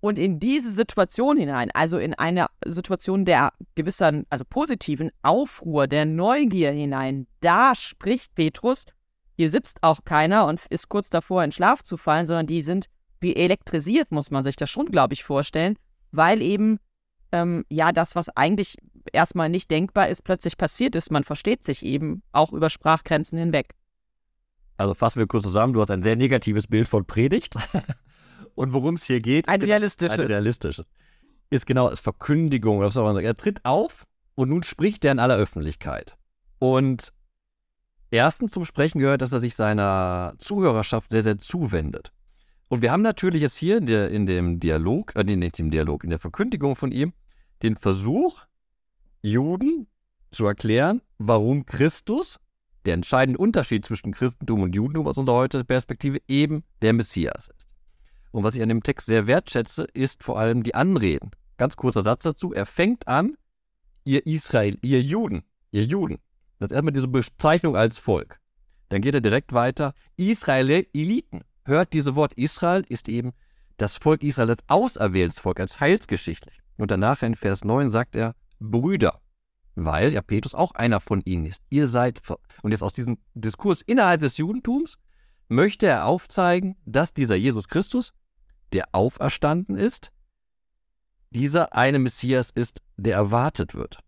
Und 0.00 0.18
in 0.18 0.38
diese 0.38 0.70
Situation 0.70 1.36
hinein, 1.36 1.70
also 1.72 1.98
in 1.98 2.14
eine 2.14 2.46
Situation 2.64 3.24
der 3.24 3.52
gewisser, 3.74 4.22
also 4.30 4.44
positiven 4.48 5.10
Aufruhr, 5.22 5.88
der 5.88 6.06
Neugier 6.06 6.70
hinein, 6.70 7.26
da 7.40 7.74
spricht 7.74 8.34
Petrus. 8.34 8.86
Hier 9.36 9.50
sitzt 9.50 9.82
auch 9.82 10.04
keiner 10.04 10.46
und 10.46 10.60
ist 10.70 10.88
kurz 10.88 11.10
davor, 11.10 11.42
in 11.42 11.52
Schlaf 11.52 11.82
zu 11.82 11.96
fallen, 11.96 12.26
sondern 12.26 12.46
die 12.46 12.62
sind 12.62 12.86
wie 13.20 13.34
elektrisiert, 13.34 14.12
muss 14.12 14.30
man 14.30 14.44
sich 14.44 14.56
das 14.56 14.70
schon, 14.70 14.86
glaube 14.86 15.14
ich, 15.14 15.24
vorstellen, 15.24 15.76
weil 16.12 16.42
eben 16.42 16.78
ähm, 17.32 17.64
ja 17.68 17.90
das, 17.90 18.14
was 18.14 18.28
eigentlich 18.30 18.76
erstmal 19.12 19.48
nicht 19.48 19.70
denkbar 19.70 20.08
ist, 20.08 20.22
plötzlich 20.22 20.56
passiert 20.56 20.94
ist. 20.94 21.10
Man 21.10 21.24
versteht 21.24 21.64
sich 21.64 21.84
eben 21.84 22.22
auch 22.32 22.52
über 22.52 22.70
Sprachgrenzen 22.70 23.38
hinweg. 23.38 23.74
Also 24.76 24.94
fassen 24.94 25.18
wir 25.18 25.26
kurz 25.26 25.42
zusammen, 25.44 25.72
du 25.72 25.80
hast 25.80 25.90
ein 25.90 26.02
sehr 26.02 26.14
negatives 26.14 26.68
Bild 26.68 26.88
von 26.88 27.04
Predigt. 27.04 27.56
Und 28.58 28.72
worum 28.72 28.96
es 28.96 29.04
hier 29.04 29.20
geht, 29.20 29.48
ein 29.48 29.62
realistisches. 29.62 30.18
Ein 30.18 30.26
realistisches. 30.26 30.88
Ist 31.48 31.64
genau 31.64 31.86
als 31.86 32.00
Verkündigung. 32.00 32.78
Oder 32.78 32.88
was 32.88 32.96
man 32.96 33.14
sagen. 33.14 33.24
Er 33.24 33.36
tritt 33.36 33.64
auf 33.64 34.04
und 34.34 34.48
nun 34.48 34.64
spricht 34.64 35.04
er 35.04 35.12
in 35.12 35.20
aller 35.20 35.36
Öffentlichkeit. 35.36 36.16
Und 36.58 37.12
erstens 38.10 38.50
zum 38.50 38.64
Sprechen 38.64 38.98
gehört, 38.98 39.22
dass 39.22 39.30
er 39.30 39.38
sich 39.38 39.54
seiner 39.54 40.34
Zuhörerschaft 40.38 41.12
sehr, 41.12 41.22
sehr 41.22 41.38
zuwendet. 41.38 42.10
Und 42.66 42.82
wir 42.82 42.90
haben 42.90 43.02
natürlich 43.02 43.42
jetzt 43.42 43.56
hier 43.56 43.76
in, 43.76 43.86
der, 43.86 44.10
in 44.10 44.26
dem 44.26 44.58
Dialog, 44.58 45.14
äh, 45.14 45.22
nicht 45.22 45.60
im 45.60 45.70
Dialog, 45.70 46.02
in 46.02 46.10
der 46.10 46.18
Verkündigung 46.18 46.74
von 46.74 46.90
ihm, 46.90 47.12
den 47.62 47.76
Versuch, 47.76 48.40
Juden 49.22 49.86
zu 50.32 50.46
erklären, 50.46 51.00
warum 51.18 51.64
Christus 51.64 52.40
der 52.86 52.94
entscheidende 52.94 53.38
Unterschied 53.38 53.84
zwischen 53.84 54.10
Christentum 54.12 54.62
und 54.62 54.74
Judentum 54.74 55.06
aus 55.06 55.16
unserer 55.16 55.36
heutigen 55.36 55.64
Perspektive 55.64 56.18
eben 56.26 56.64
der 56.82 56.92
Messias 56.92 57.46
ist. 57.46 57.57
Und 58.30 58.44
was 58.44 58.54
ich 58.54 58.62
an 58.62 58.68
dem 58.68 58.82
Text 58.82 59.06
sehr 59.06 59.26
wertschätze, 59.26 59.86
ist 59.94 60.22
vor 60.22 60.38
allem 60.38 60.62
die 60.62 60.74
Anreden. 60.74 61.30
Ganz 61.56 61.76
kurzer 61.76 62.02
Satz 62.02 62.22
dazu. 62.22 62.52
Er 62.52 62.66
fängt 62.66 63.08
an, 63.08 63.36
ihr 64.04 64.26
Israel, 64.26 64.78
ihr 64.82 65.00
Juden, 65.02 65.42
ihr 65.70 65.84
Juden. 65.84 66.18
Das 66.58 66.70
ist 66.70 66.74
erstmal 66.74 66.92
diese 66.92 67.08
Bezeichnung 67.08 67.76
als 67.76 67.98
Volk. 67.98 68.38
Dann 68.88 69.02
geht 69.02 69.14
er 69.14 69.20
direkt 69.20 69.52
weiter. 69.52 69.94
Israeliten. 70.16 71.42
Hört 71.64 71.92
dieses 71.92 72.14
Wort. 72.14 72.32
Israel 72.34 72.84
ist 72.88 73.08
eben 73.08 73.32
das 73.76 73.96
Volk 73.96 74.22
Israel, 74.22 74.48
das 74.48 74.58
auserwähltes 74.66 75.38
Volk, 75.38 75.60
als 75.60 75.80
heilsgeschichtlich. 75.80 76.58
Und 76.76 76.90
danach 76.90 77.22
in 77.22 77.36
Vers 77.36 77.64
9 77.64 77.90
sagt 77.90 78.16
er 78.16 78.34
Brüder 78.58 79.20
weil 79.84 80.12
ja 80.12 80.22
Petrus 80.22 80.54
auch 80.54 80.72
einer 80.72 81.00
von 81.00 81.22
ihnen 81.24 81.46
ist. 81.46 81.62
Ihr 81.70 81.88
seid. 81.88 82.20
Und 82.62 82.72
jetzt 82.72 82.82
aus 82.82 82.92
diesem 82.92 83.18
Diskurs 83.34 83.82
innerhalb 83.82 84.20
des 84.20 84.36
Judentums 84.36 84.98
möchte 85.48 85.86
er 85.86 86.06
aufzeigen, 86.06 86.76
dass 86.84 87.14
dieser 87.14 87.34
Jesus 87.34 87.68
Christus, 87.68 88.12
der 88.72 88.88
auferstanden 88.92 89.76
ist, 89.76 90.12
dieser 91.30 91.74
eine 91.74 91.98
Messias 91.98 92.50
ist, 92.50 92.80
der 92.96 93.14
erwartet 93.14 93.74
wird. 93.74 93.98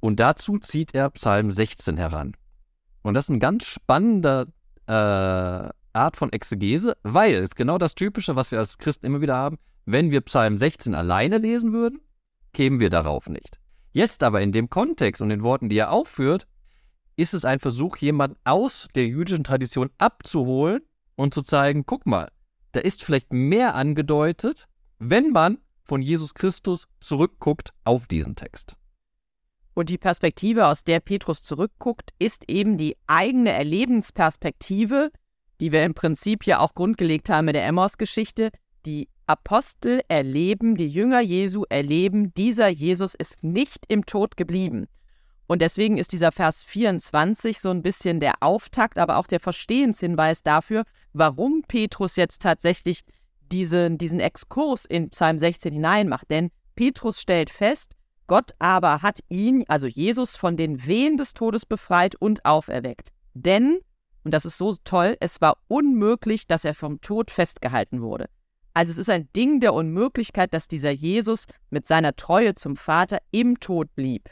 Und 0.00 0.20
dazu 0.20 0.58
zieht 0.58 0.94
er 0.94 1.10
Psalm 1.10 1.50
16 1.50 1.96
heran. 1.96 2.36
Und 3.02 3.14
das 3.14 3.26
ist 3.26 3.30
ein 3.30 3.40
ganz 3.40 3.64
spannender 3.64 4.46
äh, 4.86 4.92
Art 4.92 6.16
von 6.16 6.32
Exegese, 6.32 6.96
weil 7.02 7.34
es 7.34 7.54
genau 7.54 7.78
das 7.78 7.94
Typische, 7.94 8.36
was 8.36 8.50
wir 8.50 8.58
als 8.58 8.78
Christen 8.78 9.06
immer 9.06 9.20
wieder 9.20 9.36
haben, 9.36 9.58
wenn 9.84 10.10
wir 10.10 10.20
Psalm 10.22 10.58
16 10.58 10.94
alleine 10.94 11.38
lesen 11.38 11.72
würden, 11.72 12.00
kämen 12.52 12.80
wir 12.80 12.90
darauf 12.90 13.28
nicht. 13.28 13.58
Jetzt 13.92 14.22
aber 14.22 14.42
in 14.42 14.52
dem 14.52 14.68
Kontext 14.68 15.22
und 15.22 15.30
den 15.30 15.42
Worten, 15.42 15.68
die 15.68 15.78
er 15.78 15.90
aufführt, 15.90 16.46
ist 17.16 17.34
es 17.34 17.44
ein 17.44 17.58
Versuch, 17.58 17.96
jemanden 17.96 18.36
aus 18.44 18.88
der 18.94 19.06
jüdischen 19.06 19.44
Tradition 19.44 19.90
abzuholen 19.98 20.82
und 21.16 21.34
zu 21.34 21.42
zeigen, 21.42 21.86
guck 21.86 22.06
mal, 22.06 22.30
da 22.72 22.80
ist 22.80 23.02
vielleicht 23.02 23.32
mehr 23.32 23.74
angedeutet, 23.74 24.68
wenn 24.98 25.30
man 25.32 25.58
von 25.82 26.02
Jesus 26.02 26.34
Christus 26.34 26.88
zurückguckt 27.00 27.72
auf 27.84 28.06
diesen 28.06 28.36
Text. 28.36 28.76
Und 29.74 29.90
die 29.90 29.98
Perspektive, 29.98 30.66
aus 30.66 30.84
der 30.84 31.00
Petrus 31.00 31.42
zurückguckt, 31.42 32.12
ist 32.18 32.48
eben 32.48 32.78
die 32.78 32.96
eigene 33.06 33.52
Erlebensperspektive, 33.52 35.10
die 35.60 35.72
wir 35.72 35.84
im 35.84 35.94
Prinzip 35.94 36.44
ja 36.44 36.60
auch 36.60 36.74
grundgelegt 36.74 37.28
haben 37.28 37.46
mit 37.46 37.56
der 37.56 37.66
Emmaus-Geschichte, 37.66 38.50
die 38.84 39.08
Apostel 39.26 40.00
erleben, 40.08 40.76
die 40.76 40.88
Jünger 40.88 41.20
Jesu 41.20 41.64
erleben, 41.68 42.32
dieser 42.34 42.68
Jesus 42.68 43.14
ist 43.14 43.42
nicht 43.42 43.84
im 43.88 44.06
Tod 44.06 44.36
geblieben. 44.36 44.86
Und 45.46 45.62
deswegen 45.62 45.96
ist 45.96 46.12
dieser 46.12 46.32
Vers 46.32 46.64
24 46.64 47.60
so 47.60 47.70
ein 47.70 47.82
bisschen 47.82 48.18
der 48.18 48.34
Auftakt, 48.40 48.98
aber 48.98 49.16
auch 49.16 49.26
der 49.26 49.40
Verstehenshinweis 49.40 50.42
dafür, 50.42 50.84
warum 51.12 51.62
Petrus 51.66 52.16
jetzt 52.16 52.42
tatsächlich 52.42 53.04
diesen, 53.52 53.96
diesen 53.96 54.18
Exkurs 54.18 54.84
in 54.84 55.10
Psalm 55.10 55.38
16 55.38 55.72
hineinmacht. 55.72 56.28
Denn 56.30 56.50
Petrus 56.74 57.20
stellt 57.20 57.50
fest, 57.50 57.92
Gott 58.26 58.52
aber 58.58 59.02
hat 59.02 59.20
ihn, 59.28 59.64
also 59.68 59.86
Jesus, 59.86 60.36
von 60.36 60.56
den 60.56 60.84
Wehen 60.84 61.16
des 61.16 61.32
Todes 61.32 61.64
befreit 61.64 62.16
und 62.16 62.44
auferweckt. 62.44 63.12
Denn, 63.34 63.78
und 64.24 64.32
das 64.34 64.44
ist 64.44 64.58
so 64.58 64.74
toll, 64.82 65.16
es 65.20 65.40
war 65.40 65.58
unmöglich, 65.68 66.48
dass 66.48 66.64
er 66.64 66.74
vom 66.74 67.00
Tod 67.00 67.30
festgehalten 67.30 68.02
wurde. 68.02 68.28
Also 68.74 68.90
es 68.90 68.98
ist 68.98 69.10
ein 69.10 69.28
Ding 69.34 69.60
der 69.60 69.74
Unmöglichkeit, 69.74 70.52
dass 70.52 70.66
dieser 70.66 70.90
Jesus 70.90 71.46
mit 71.70 71.86
seiner 71.86 72.16
Treue 72.16 72.56
zum 72.56 72.76
Vater 72.76 73.18
im 73.30 73.60
Tod 73.60 73.94
blieb 73.94 74.28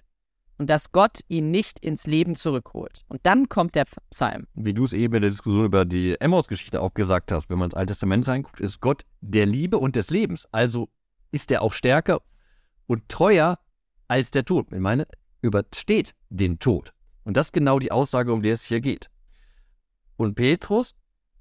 und 0.59 0.71
dass 0.71 0.93
Gott 0.93 1.21
ihn 1.29 1.51
nicht 1.51 1.79
ins 1.81 2.07
Leben 2.07 2.37
zurückholt. 2.37 3.05
Und 3.09 3.21
dann 3.25 3.49
kommt 3.49 3.75
der 3.75 3.87
Psalm. 4.11 4.47
Wie 4.55 4.75
du 4.75 4.85
es 4.85 4.93
eben 4.93 5.15
in 5.15 5.23
der 5.23 5.31
Diskussion 5.31 5.65
über 5.65 5.85
die 5.85 6.21
Emmaus-Geschichte 6.21 6.81
auch 6.81 6.95
gesagt 6.95 7.33
hast, 7.33 7.51
wenn 7.51 7.59
man 7.59 7.67
ins 7.67 7.75
Alte 7.75 7.93
Testament 7.93 8.29
reinguckt, 8.29 8.61
ist 8.61 8.81
Gott 8.81 9.03
der 9.21 9.47
Liebe 9.47 9.79
und 9.79 9.97
des 9.97 10.11
Lebens. 10.11 10.47
Also 10.53 10.89
ist 11.33 11.51
er 11.51 11.63
auch 11.63 11.73
stärker 11.73 12.23
und 12.87 13.09
treuer 13.09 13.59
als 14.09 14.31
der 14.31 14.45
Tod. 14.45 14.73
Ich 14.73 14.79
meine, 14.79 15.07
übersteht 15.43 16.15
den 16.31 16.59
Tod. 16.59 16.93
Und 17.25 17.37
das 17.37 17.49
ist 17.49 17.53
genau 17.53 17.79
die 17.79 17.93
Aussage, 17.93 18.33
um 18.33 18.43
die 18.43 18.51
es 18.51 18.65
hier 18.65 18.81
geht. 18.81 19.11
Und 20.17 20.35
Petrus 20.35 20.95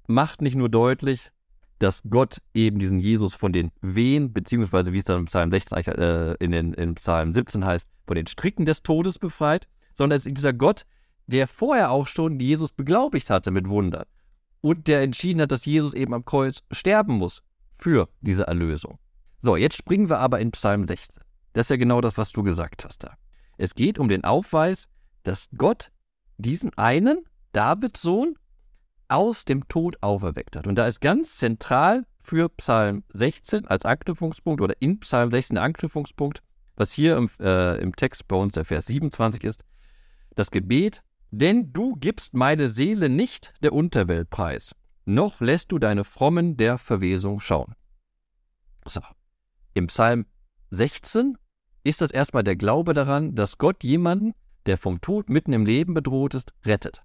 macht 0.06 0.42
nicht 0.42 0.56
nur 0.56 0.68
deutlich, 0.68 1.30
dass 1.78 2.02
Gott 2.08 2.38
eben 2.54 2.78
diesen 2.78 3.00
Jesus 3.00 3.34
von 3.34 3.52
den 3.52 3.70
Wehen, 3.80 4.32
beziehungsweise 4.32 4.92
wie 4.92 4.98
es 4.98 5.04
dann 5.04 5.20
im 5.20 5.24
Psalm 5.26 5.50
16, 5.50 5.78
äh, 5.78 6.34
in, 6.34 6.52
den, 6.52 6.74
in 6.74 6.94
Psalm 6.94 7.32
17 7.32 7.64
heißt, 7.64 7.88
von 8.06 8.16
den 8.16 8.26
Stricken 8.26 8.64
des 8.64 8.82
Todes 8.82 9.18
befreit, 9.18 9.66
sondern 9.94 10.18
es 10.18 10.26
ist 10.26 10.36
dieser 10.36 10.52
Gott, 10.52 10.84
der 11.26 11.48
vorher 11.48 11.90
auch 11.90 12.06
schon 12.06 12.38
Jesus 12.38 12.72
beglaubigt 12.72 13.30
hatte 13.30 13.50
mit 13.50 13.68
Wundern 13.68 14.04
und 14.60 14.88
der 14.88 15.02
entschieden 15.02 15.40
hat, 15.40 15.52
dass 15.52 15.64
Jesus 15.64 15.94
eben 15.94 16.14
am 16.14 16.24
Kreuz 16.24 16.62
sterben 16.70 17.14
muss 17.14 17.42
für 17.76 18.08
diese 18.20 18.46
Erlösung. 18.46 18.98
So, 19.42 19.56
jetzt 19.56 19.76
springen 19.76 20.08
wir 20.08 20.18
aber 20.18 20.40
in 20.40 20.52
Psalm 20.52 20.86
16. 20.86 21.22
Das 21.52 21.66
ist 21.66 21.70
ja 21.70 21.76
genau 21.76 22.00
das, 22.00 22.16
was 22.16 22.32
du 22.32 22.42
gesagt 22.42 22.84
hast 22.84 23.04
da. 23.04 23.16
Es 23.58 23.74
geht 23.74 23.98
um 23.98 24.08
den 24.08 24.24
Aufweis, 24.24 24.88
dass 25.22 25.48
Gott 25.56 25.90
diesen 26.38 26.72
einen, 26.78 27.24
Davids 27.52 28.02
Sohn, 28.02 28.36
aus 29.08 29.44
dem 29.44 29.68
Tod 29.68 29.96
auferweckt 30.02 30.56
hat. 30.56 30.66
Und 30.66 30.76
da 30.76 30.86
ist 30.86 31.00
ganz 31.00 31.36
zentral 31.36 32.06
für 32.20 32.48
Psalm 32.48 33.04
16 33.12 33.66
als 33.66 33.84
Anknüpfungspunkt 33.84 34.60
oder 34.60 34.74
in 34.80 35.00
Psalm 35.00 35.30
16 35.30 35.56
der 35.56 35.64
Anknüpfungspunkt, 35.64 36.42
was 36.76 36.92
hier 36.92 37.16
im, 37.16 37.28
äh, 37.40 37.78
im 37.78 37.94
Text 37.94 38.26
bei 38.28 38.36
uns 38.36 38.52
der 38.52 38.64
Vers 38.64 38.86
27 38.86 39.44
ist, 39.44 39.64
das 40.34 40.50
Gebet, 40.50 41.02
denn 41.30 41.72
du 41.72 41.96
gibst 41.96 42.34
meine 42.34 42.68
Seele 42.68 43.08
nicht 43.08 43.54
der 43.62 43.72
Unterwelt 43.72 44.30
preis, 44.30 44.74
noch 45.04 45.40
lässt 45.40 45.70
du 45.72 45.78
deine 45.78 46.04
Frommen 46.04 46.56
der 46.56 46.78
Verwesung 46.78 47.40
schauen. 47.40 47.74
So, 48.86 49.00
im 49.74 49.88
Psalm 49.88 50.26
16 50.70 51.36
ist 51.84 52.00
das 52.00 52.10
erstmal 52.10 52.42
der 52.42 52.56
Glaube 52.56 52.94
daran, 52.94 53.34
dass 53.34 53.58
Gott 53.58 53.84
jemanden, 53.84 54.32
der 54.66 54.78
vom 54.78 55.00
Tod 55.00 55.28
mitten 55.28 55.52
im 55.52 55.66
Leben 55.66 55.94
bedroht 55.94 56.34
ist, 56.34 56.54
rettet 56.64 57.02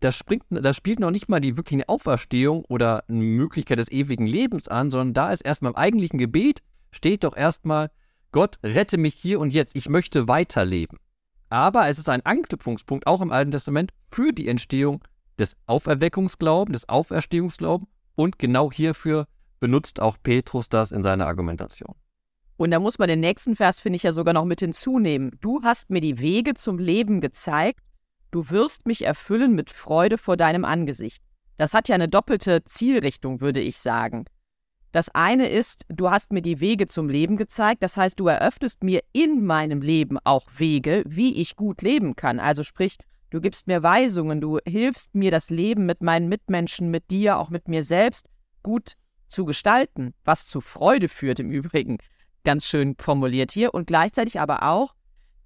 da, 0.00 0.12
springt, 0.12 0.44
da 0.48 0.72
spielt 0.72 0.98
noch 0.98 1.10
nicht 1.10 1.28
mal 1.28 1.40
die 1.40 1.56
wirkliche 1.56 1.88
Auferstehung 1.88 2.64
oder 2.68 3.04
eine 3.08 3.22
Möglichkeit 3.22 3.78
des 3.78 3.90
ewigen 3.90 4.26
Lebens 4.26 4.66
an, 4.68 4.90
sondern 4.90 5.14
da 5.14 5.32
ist 5.32 5.42
erstmal 5.42 5.72
im 5.72 5.76
eigentlichen 5.76 6.18
Gebet, 6.18 6.62
steht 6.90 7.24
doch 7.24 7.36
erstmal, 7.36 7.90
Gott 8.32 8.58
rette 8.62 8.96
mich 8.98 9.14
hier 9.14 9.40
und 9.40 9.52
jetzt, 9.52 9.76
ich 9.76 9.88
möchte 9.88 10.26
weiterleben. 10.26 10.98
Aber 11.50 11.88
es 11.88 11.98
ist 11.98 12.08
ein 12.08 12.24
Anknüpfungspunkt 12.24 13.06
auch 13.06 13.20
im 13.20 13.32
Alten 13.32 13.50
Testament 13.50 13.92
für 14.10 14.32
die 14.32 14.48
Entstehung 14.48 15.04
des 15.38 15.56
Auferweckungsglaubens, 15.66 16.80
des 16.80 16.88
Auferstehungsglaubens 16.88 17.88
und 18.14 18.38
genau 18.38 18.72
hierfür 18.72 19.26
benutzt 19.58 20.00
auch 20.00 20.16
Petrus 20.22 20.68
das 20.68 20.92
in 20.92 21.02
seiner 21.02 21.26
Argumentation. 21.26 21.94
Und 22.56 22.70
da 22.70 22.78
muss 22.78 22.98
man 22.98 23.08
den 23.08 23.20
nächsten 23.20 23.56
Vers, 23.56 23.80
finde 23.80 23.96
ich, 23.96 24.02
ja 24.02 24.12
sogar 24.12 24.34
noch 24.34 24.44
mit 24.44 24.60
hinzunehmen. 24.60 25.32
Du 25.40 25.62
hast 25.62 25.90
mir 25.90 26.00
die 26.00 26.20
Wege 26.20 26.54
zum 26.54 26.78
Leben 26.78 27.20
gezeigt 27.20 27.89
Du 28.30 28.50
wirst 28.50 28.86
mich 28.86 29.04
erfüllen 29.04 29.54
mit 29.54 29.70
Freude 29.70 30.18
vor 30.18 30.36
deinem 30.36 30.64
Angesicht. 30.64 31.22
Das 31.56 31.74
hat 31.74 31.88
ja 31.88 31.94
eine 31.94 32.08
doppelte 32.08 32.64
Zielrichtung, 32.64 33.40
würde 33.40 33.60
ich 33.60 33.78
sagen. 33.78 34.24
Das 34.92 35.08
eine 35.10 35.48
ist, 35.48 35.84
du 35.88 36.10
hast 36.10 36.32
mir 36.32 36.42
die 36.42 36.60
Wege 36.60 36.86
zum 36.86 37.08
Leben 37.08 37.36
gezeigt, 37.36 37.82
das 37.82 37.96
heißt, 37.96 38.18
du 38.18 38.26
eröffnest 38.26 38.82
mir 38.82 39.02
in 39.12 39.44
meinem 39.44 39.82
Leben 39.82 40.18
auch 40.24 40.46
Wege, 40.56 41.04
wie 41.06 41.40
ich 41.40 41.54
gut 41.54 41.82
leben 41.82 42.16
kann. 42.16 42.40
Also 42.40 42.64
sprich, 42.64 42.96
du 43.30 43.40
gibst 43.40 43.68
mir 43.68 43.84
Weisungen, 43.84 44.40
du 44.40 44.58
hilfst 44.66 45.14
mir, 45.14 45.30
das 45.30 45.50
Leben 45.50 45.86
mit 45.86 46.02
meinen 46.02 46.28
Mitmenschen, 46.28 46.90
mit 46.90 47.10
dir, 47.10 47.38
auch 47.38 47.50
mit 47.50 47.68
mir 47.68 47.84
selbst 47.84 48.26
gut 48.64 48.96
zu 49.28 49.44
gestalten, 49.44 50.12
was 50.24 50.46
zu 50.46 50.60
Freude 50.60 51.08
führt 51.08 51.38
im 51.38 51.50
Übrigen. 51.50 51.98
Ganz 52.44 52.66
schön 52.66 52.96
formuliert 52.98 53.52
hier. 53.52 53.74
Und 53.74 53.86
gleichzeitig 53.86 54.40
aber 54.40 54.64
auch, 54.64 54.94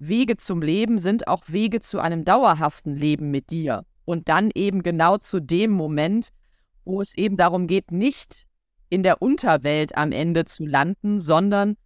Wege 0.08 0.36
zum 0.36 0.62
Leben 0.62 0.98
sind 0.98 1.28
auch 1.28 1.44
Wege 1.48 1.80
zu 1.80 2.00
einem 2.00 2.24
dauerhaften 2.24 2.94
Leben 2.94 3.30
mit 3.30 3.50
dir. 3.50 3.84
Und 4.04 4.28
dann 4.28 4.50
eben 4.54 4.82
genau 4.82 5.16
zu 5.16 5.40
dem 5.40 5.70
Moment, 5.70 6.28
wo 6.84 7.00
es 7.00 7.16
eben 7.16 7.36
darum 7.36 7.66
geht, 7.66 7.90
nicht 7.90 8.44
in 8.90 9.02
der 9.02 9.22
Unterwelt 9.22 9.96
am 9.96 10.12
Ende 10.12 10.44
zu 10.44 10.66
landen, 10.66 11.20
sondern 11.20 11.76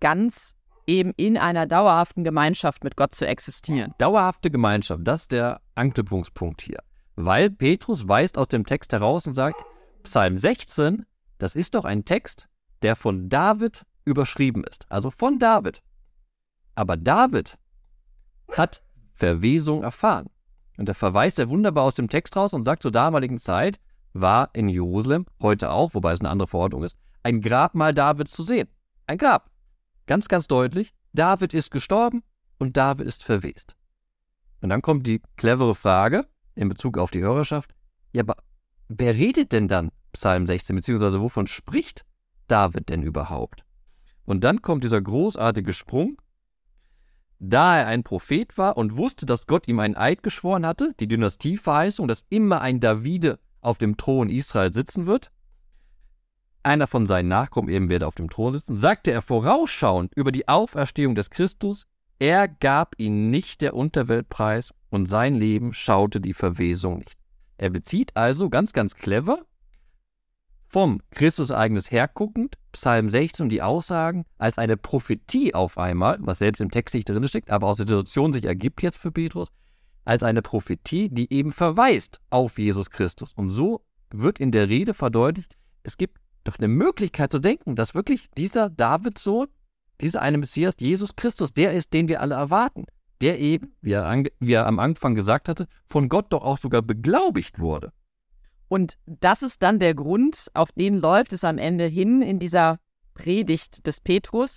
ganz 0.00 0.56
eben 0.86 1.12
in 1.16 1.38
einer 1.38 1.66
dauerhaften 1.66 2.24
Gemeinschaft 2.24 2.84
mit 2.84 2.96
Gott 2.96 3.14
zu 3.14 3.26
existieren. 3.26 3.94
Dauerhafte 3.98 4.50
Gemeinschaft, 4.50 5.02
das 5.04 5.22
ist 5.22 5.32
der 5.32 5.60
Anknüpfungspunkt 5.74 6.60
hier. 6.62 6.82
Weil 7.14 7.50
Petrus 7.50 8.08
weist 8.08 8.38
aus 8.38 8.48
dem 8.48 8.66
Text 8.66 8.92
heraus 8.92 9.26
und 9.26 9.34
sagt, 9.34 9.62
Psalm 10.02 10.38
16, 10.38 11.06
das 11.38 11.54
ist 11.54 11.74
doch 11.74 11.84
ein 11.84 12.04
Text, 12.04 12.48
der 12.82 12.96
von 12.96 13.28
David 13.28 13.84
überschrieben 14.04 14.64
ist. 14.64 14.86
Also 14.88 15.10
von 15.10 15.38
David. 15.38 15.82
Aber 16.74 16.96
David 16.96 17.58
hat 18.52 18.82
Verwesung 19.14 19.82
erfahren. 19.82 20.28
Und 20.78 20.88
da 20.88 20.94
verweist 20.94 21.38
er 21.38 21.48
wunderbar 21.48 21.84
aus 21.84 21.94
dem 21.94 22.08
Text 22.08 22.36
raus 22.36 22.52
und 22.52 22.64
sagt, 22.64 22.82
zur 22.82 22.92
damaligen 22.92 23.38
Zeit 23.38 23.78
war 24.14 24.50
in 24.54 24.68
Jerusalem, 24.68 25.26
heute 25.40 25.70
auch, 25.70 25.94
wobei 25.94 26.12
es 26.12 26.20
eine 26.20 26.30
andere 26.30 26.48
Verordnung 26.48 26.82
ist, 26.82 26.96
ein 27.22 27.40
Grabmal 27.40 27.94
Davids 27.94 28.32
zu 28.32 28.42
sehen. 28.42 28.68
Ein 29.06 29.18
Grab. 29.18 29.50
Ganz, 30.06 30.28
ganz 30.28 30.48
deutlich, 30.48 30.92
David 31.12 31.54
ist 31.54 31.70
gestorben 31.70 32.22
und 32.58 32.76
David 32.76 33.06
ist 33.06 33.22
verwest. 33.22 33.76
Und 34.60 34.70
dann 34.70 34.82
kommt 34.82 35.06
die 35.06 35.20
clevere 35.36 35.74
Frage 35.74 36.26
in 36.54 36.68
Bezug 36.68 36.98
auf 36.98 37.10
die 37.10 37.22
Hörerschaft. 37.22 37.74
Ja, 38.12 38.22
aber 38.22 38.36
wer 38.88 39.14
redet 39.14 39.52
denn 39.52 39.68
dann 39.68 39.90
Psalm 40.12 40.46
16, 40.46 40.76
beziehungsweise 40.76 41.20
wovon 41.20 41.46
spricht 41.46 42.04
David 42.48 42.88
denn 42.88 43.02
überhaupt? 43.02 43.64
Und 44.24 44.44
dann 44.44 44.62
kommt 44.62 44.84
dieser 44.84 45.00
großartige 45.00 45.72
Sprung. 45.72 46.16
Da 47.44 47.76
er 47.76 47.86
ein 47.88 48.04
Prophet 48.04 48.56
war 48.56 48.76
und 48.76 48.96
wusste, 48.96 49.26
dass 49.26 49.48
Gott 49.48 49.66
ihm 49.66 49.80
einen 49.80 49.96
Eid 49.96 50.22
geschworen 50.22 50.64
hatte, 50.64 50.94
die 51.00 51.08
Dynastieverheißung, 51.08 52.06
dass 52.06 52.24
immer 52.30 52.60
ein 52.60 52.78
Davide 52.78 53.40
auf 53.60 53.78
dem 53.78 53.96
Thron 53.96 54.30
Israel 54.30 54.72
sitzen 54.72 55.06
wird, 55.06 55.32
einer 56.62 56.86
von 56.86 57.08
seinen 57.08 57.26
Nachkommen 57.26 57.68
eben 57.68 57.90
werde 57.90 58.06
auf 58.06 58.14
dem 58.14 58.30
Thron 58.30 58.52
sitzen, 58.52 58.76
sagte 58.76 59.10
er 59.10 59.22
vorausschauend 59.22 60.14
über 60.14 60.30
die 60.30 60.46
Auferstehung 60.46 61.16
des 61.16 61.30
Christus, 61.30 61.88
er 62.20 62.46
gab 62.46 62.94
ihn 62.98 63.30
nicht 63.30 63.60
der 63.60 63.74
Unterweltpreis 63.74 64.72
und 64.90 65.06
sein 65.06 65.34
Leben 65.34 65.72
schaute 65.72 66.20
die 66.20 66.34
Verwesung 66.34 66.98
nicht. 66.98 67.18
Er 67.56 67.70
bezieht 67.70 68.16
also 68.16 68.50
ganz, 68.50 68.72
ganz 68.72 68.94
clever 68.94 69.44
vom 70.68 71.00
Christusereignis 71.10 71.90
herguckend 71.90 72.56
Psalm 72.72 73.10
16 73.10 73.44
und 73.44 73.48
die 73.50 73.62
Aussagen 73.62 74.24
als 74.38 74.58
eine 74.58 74.76
Prophetie 74.76 75.54
auf 75.54 75.78
einmal, 75.78 76.18
was 76.20 76.38
selbst 76.38 76.60
im 76.60 76.70
Text 76.70 76.94
nicht 76.94 77.08
drin 77.08 77.26
steckt, 77.28 77.50
aber 77.50 77.66
aus 77.66 77.76
der 77.76 77.86
Situation 77.86 78.32
sich 78.32 78.44
ergibt 78.44 78.82
jetzt 78.82 78.98
für 78.98 79.12
Petrus, 79.12 79.48
als 80.04 80.22
eine 80.22 80.42
Prophetie, 80.42 81.08
die 81.08 81.32
eben 81.32 81.52
verweist 81.52 82.20
auf 82.30 82.58
Jesus 82.58 82.90
Christus. 82.90 83.32
Und 83.34 83.50
so 83.50 83.84
wird 84.10 84.40
in 84.40 84.50
der 84.50 84.68
Rede 84.68 84.94
verdeutlicht, 84.94 85.56
es 85.82 85.96
gibt 85.96 86.18
doch 86.44 86.58
eine 86.58 86.68
Möglichkeit 86.68 87.30
zu 87.30 87.38
denken, 87.38 87.76
dass 87.76 87.94
wirklich 87.94 88.30
dieser 88.36 88.68
Davidssohn, 88.68 89.48
dieser 90.00 90.22
eine 90.22 90.38
Messias, 90.38 90.74
Jesus 90.80 91.14
Christus, 91.14 91.52
der 91.52 91.72
ist, 91.72 91.92
den 91.92 92.08
wir 92.08 92.20
alle 92.20 92.34
erwarten. 92.34 92.86
Der 93.20 93.38
eben, 93.38 93.76
wie 93.80 93.92
er, 93.92 94.24
wie 94.40 94.52
er 94.52 94.66
am 94.66 94.80
Anfang 94.80 95.14
gesagt 95.14 95.48
hatte, 95.48 95.68
von 95.86 96.08
Gott 96.08 96.32
doch 96.32 96.42
auch 96.42 96.58
sogar 96.58 96.82
beglaubigt 96.82 97.60
wurde. 97.60 97.92
Und 98.72 98.96
das 99.04 99.42
ist 99.42 99.62
dann 99.62 99.80
der 99.80 99.94
Grund, 99.94 100.46
auf 100.54 100.72
den 100.72 100.96
läuft 100.96 101.34
es 101.34 101.44
am 101.44 101.58
Ende 101.58 101.84
hin 101.84 102.22
in 102.22 102.38
dieser 102.38 102.78
Predigt 103.12 103.86
des 103.86 104.00
Petrus, 104.00 104.56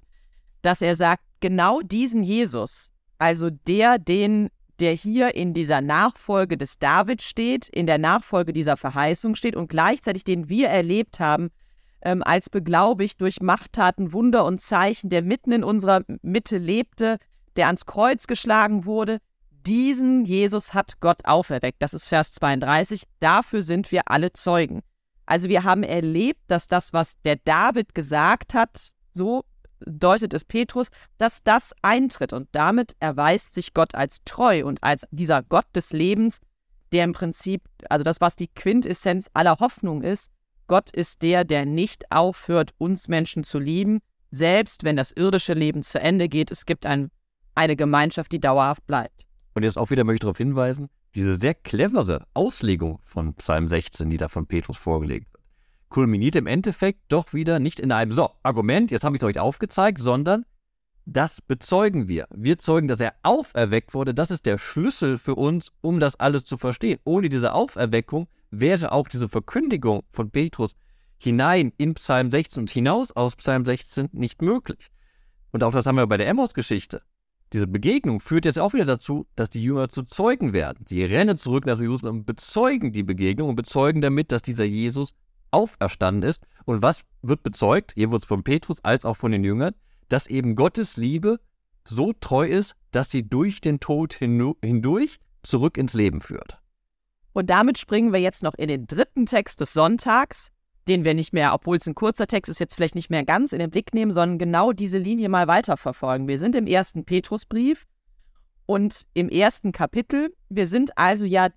dass 0.61 0.81
er 0.81 0.95
sagt, 0.95 1.21
genau 1.41 1.81
diesen 1.81 2.23
Jesus, 2.23 2.93
also 3.17 3.49
der, 3.49 3.99
den 3.99 4.51
der 4.79 4.93
hier 4.93 5.35
in 5.35 5.53
dieser 5.53 5.81
Nachfolge 5.81 6.55
des 6.55 6.79
David 6.79 7.23
steht, 7.23 7.67
in 7.67 7.87
der 7.87 7.97
Nachfolge 7.97 8.53
dieser 8.53 8.77
Verheißung 8.77 9.35
steht 9.35 9.57
und 9.57 9.67
gleichzeitig 9.67 10.23
den 10.23 10.47
wir 10.47 10.69
erlebt 10.69 11.19
haben, 11.19 11.49
ähm, 12.01 12.23
als 12.23 12.49
beglaubigt 12.49 13.19
durch 13.19 13.41
Machttaten, 13.41 14.13
Wunder 14.13 14.45
und 14.45 14.61
Zeichen, 14.61 15.09
der 15.09 15.23
mitten 15.23 15.51
in 15.51 15.65
unserer 15.65 16.03
Mitte 16.21 16.57
lebte, 16.57 17.17
der 17.57 17.65
ans 17.67 17.85
Kreuz 17.85 18.27
geschlagen 18.27 18.85
wurde. 18.85 19.19
Diesen 19.65 20.25
Jesus 20.25 20.73
hat 20.73 20.99
Gott 20.99 21.25
auferweckt. 21.25 21.81
Das 21.81 21.93
ist 21.93 22.05
Vers 22.05 22.31
32. 22.33 23.03
Dafür 23.19 23.61
sind 23.63 23.91
wir 23.91 24.03
alle 24.11 24.31
Zeugen. 24.31 24.81
Also 25.25 25.49
wir 25.49 25.63
haben 25.63 25.81
erlebt, 25.81 26.41
dass 26.47 26.67
das, 26.67 26.93
was 26.93 27.19
der 27.23 27.37
David 27.37 27.95
gesagt 27.95 28.53
hat, 28.53 28.89
so 29.11 29.43
deutet 29.79 30.33
es 30.33 30.45
Petrus, 30.45 30.89
dass 31.17 31.43
das 31.43 31.73
eintritt. 31.81 32.31
Und 32.31 32.47
damit 32.51 32.95
erweist 32.99 33.55
sich 33.55 33.73
Gott 33.73 33.95
als 33.95 34.19
treu 34.23 34.63
und 34.65 34.83
als 34.83 35.07
dieser 35.11 35.41
Gott 35.41 35.65
des 35.75 35.93
Lebens, 35.93 36.39
der 36.91 37.03
im 37.03 37.13
Prinzip, 37.13 37.63
also 37.89 38.03
das, 38.03 38.21
was 38.21 38.35
die 38.35 38.47
Quintessenz 38.47 39.29
aller 39.33 39.57
Hoffnung 39.59 40.03
ist, 40.03 40.31
Gott 40.67 40.91
ist 40.91 41.21
der, 41.21 41.43
der 41.43 41.65
nicht 41.65 42.11
aufhört, 42.11 42.73
uns 42.77 43.07
Menschen 43.07 43.43
zu 43.43 43.59
lieben, 43.59 43.99
selbst 44.29 44.83
wenn 44.83 44.95
das 44.95 45.11
irdische 45.11 45.53
Leben 45.53 45.83
zu 45.83 45.99
Ende 45.99 46.29
geht. 46.29 46.51
Es 46.51 46.65
gibt 46.65 46.85
ein, 46.85 47.09
eine 47.55 47.75
Gemeinschaft, 47.75 48.31
die 48.31 48.39
dauerhaft 48.39 48.85
bleibt. 48.87 49.24
Und 49.55 49.63
jetzt 49.63 49.77
auch 49.77 49.89
wieder 49.89 50.03
möchte 50.03 50.15
ich 50.15 50.21
darauf 50.21 50.37
hinweisen, 50.37 50.89
diese 51.15 51.37
sehr 51.37 51.53
clevere 51.53 52.27
Auslegung 52.33 52.99
von 53.05 53.33
Psalm 53.35 53.69
16, 53.69 54.09
die 54.09 54.17
da 54.17 54.27
von 54.27 54.47
Petrus 54.47 54.75
vorgelegt 54.75 55.31
wird, 55.33 55.43
kulminiert 55.87 56.35
im 56.35 56.45
Endeffekt 56.45 56.99
doch 57.07 57.33
wieder 57.33 57.59
nicht 57.59 57.79
in 57.79 57.93
einem 57.93 58.11
so 58.11 58.31
Argument, 58.43 58.91
jetzt 58.91 59.05
habe 59.05 59.15
ich 59.15 59.21
es 59.21 59.25
euch 59.25 59.39
aufgezeigt, 59.39 60.01
sondern 60.01 60.45
das 61.05 61.41
bezeugen 61.41 62.09
wir. 62.09 62.27
Wir 62.35 62.57
zeugen, 62.57 62.89
dass 62.89 62.99
er 62.99 63.13
auferweckt 63.23 63.93
wurde. 63.93 64.13
Das 64.13 64.29
ist 64.29 64.45
der 64.45 64.57
Schlüssel 64.57 65.17
für 65.17 65.35
uns, 65.35 65.71
um 65.81 65.99
das 65.99 66.19
alles 66.19 66.43
zu 66.43 66.57
verstehen. 66.57 66.99
Ohne 67.05 67.29
diese 67.29 67.53
Auferweckung 67.53 68.27
wäre 68.51 68.91
auch 68.91 69.07
diese 69.07 69.29
Verkündigung 69.29 70.03
von 70.11 70.31
Petrus 70.31 70.75
hinein 71.17 71.71
in 71.77 71.93
Psalm 71.93 72.29
16 72.29 72.63
und 72.63 72.69
hinaus 72.71 73.11
aus 73.11 73.35
Psalm 73.37 73.65
16 73.65 74.09
nicht 74.11 74.41
möglich. 74.41 74.91
Und 75.51 75.63
auch 75.63 75.71
das 75.71 75.85
haben 75.85 75.95
wir 75.95 76.07
bei 76.07 76.17
der 76.17 76.27
Emmaus-Geschichte. 76.27 77.03
Diese 77.55 77.67
Begegnung 77.67 78.19
führt 78.19 78.43
jetzt 78.43 78.59
auch 78.59 78.73
wieder 78.73 78.83
dazu, 78.83 79.27
dass 79.37 79.49
die 79.49 79.63
Jünger 79.63 79.87
zu 79.87 80.03
Zeugen 80.03 80.51
werden. 80.51 80.83
Sie 80.89 81.05
rennen 81.05 81.37
zurück 81.37 81.65
nach 81.65 81.79
Jerusalem 81.79 82.17
und 82.17 82.25
bezeugen 82.25 82.91
die 82.91 83.01
Begegnung 83.01 83.47
und 83.47 83.55
bezeugen 83.55 84.01
damit, 84.01 84.33
dass 84.33 84.41
dieser 84.41 84.65
Jesus 84.65 85.15
auferstanden 85.51 86.29
ist. 86.29 86.45
Und 86.65 86.81
was 86.81 87.03
wird 87.21 87.43
bezeugt? 87.43 87.93
Hier 87.95 88.11
wird 88.11 88.23
es 88.23 88.27
von 88.27 88.43
Petrus 88.43 88.83
als 88.83 89.05
auch 89.05 89.15
von 89.15 89.31
den 89.31 89.45
Jüngern, 89.45 89.73
dass 90.09 90.27
eben 90.27 90.55
Gottes 90.55 90.97
Liebe 90.97 91.39
so 91.85 92.11
treu 92.11 92.45
ist, 92.45 92.75
dass 92.91 93.09
sie 93.09 93.25
durch 93.25 93.61
den 93.61 93.79
Tod 93.79 94.13
hindurch 94.15 95.21
zurück 95.41 95.77
ins 95.77 95.93
Leben 95.93 96.19
führt. 96.19 96.59
Und 97.31 97.49
damit 97.49 97.77
springen 97.77 98.11
wir 98.11 98.19
jetzt 98.19 98.43
noch 98.43 98.55
in 98.55 98.67
den 98.67 98.85
dritten 98.85 99.27
Text 99.27 99.61
des 99.61 99.71
Sonntags, 99.71 100.51
den 100.87 101.03
wir 101.03 101.13
nicht 101.13 101.33
mehr, 101.33 101.53
obwohl 101.53 101.77
es 101.77 101.87
ein 101.87 101.95
kurzer 101.95 102.27
Text 102.27 102.49
ist, 102.49 102.59
jetzt 102.59 102.75
vielleicht 102.75 102.95
nicht 102.95 103.09
mehr 103.09 103.23
ganz 103.23 103.53
in 103.53 103.59
den 103.59 103.71
Blick 103.71 103.93
nehmen, 103.93 104.11
sondern 104.11 104.37
genau 104.37 104.71
diese 104.71 104.97
Linie 104.97 105.29
mal 105.29 105.47
weiterverfolgen. 105.47 106.27
Wir 106.27 106.39
sind 106.39 106.55
im 106.55 106.67
ersten 106.67 107.05
Petrusbrief 107.05 107.85
und 108.65 109.03
im 109.13 109.29
ersten 109.29 109.71
Kapitel. 109.71 110.33
Wir 110.49 110.67
sind 110.67 110.97
also 110.97 111.25
ja 111.25 111.49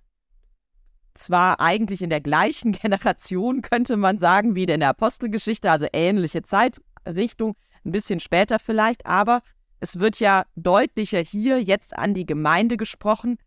zwar 1.14 1.60
eigentlich 1.60 2.02
in 2.02 2.10
der 2.10 2.20
gleichen 2.20 2.72
Generation, 2.72 3.62
könnte 3.62 3.96
man 3.96 4.18
sagen, 4.18 4.54
wie 4.54 4.64
in 4.64 4.80
der 4.80 4.90
Apostelgeschichte, 4.90 5.70
also 5.70 5.86
ähnliche 5.92 6.42
Zeitrichtung, 6.42 7.56
ein 7.84 7.92
bisschen 7.92 8.20
später 8.20 8.58
vielleicht, 8.58 9.06
aber 9.06 9.42
es 9.80 9.98
wird 10.00 10.20
ja 10.20 10.44
deutlicher 10.56 11.20
hier 11.20 11.62
jetzt 11.62 11.96
an 11.96 12.14
die 12.14 12.26
Gemeinde 12.26 12.76
gesprochen, 12.76 13.38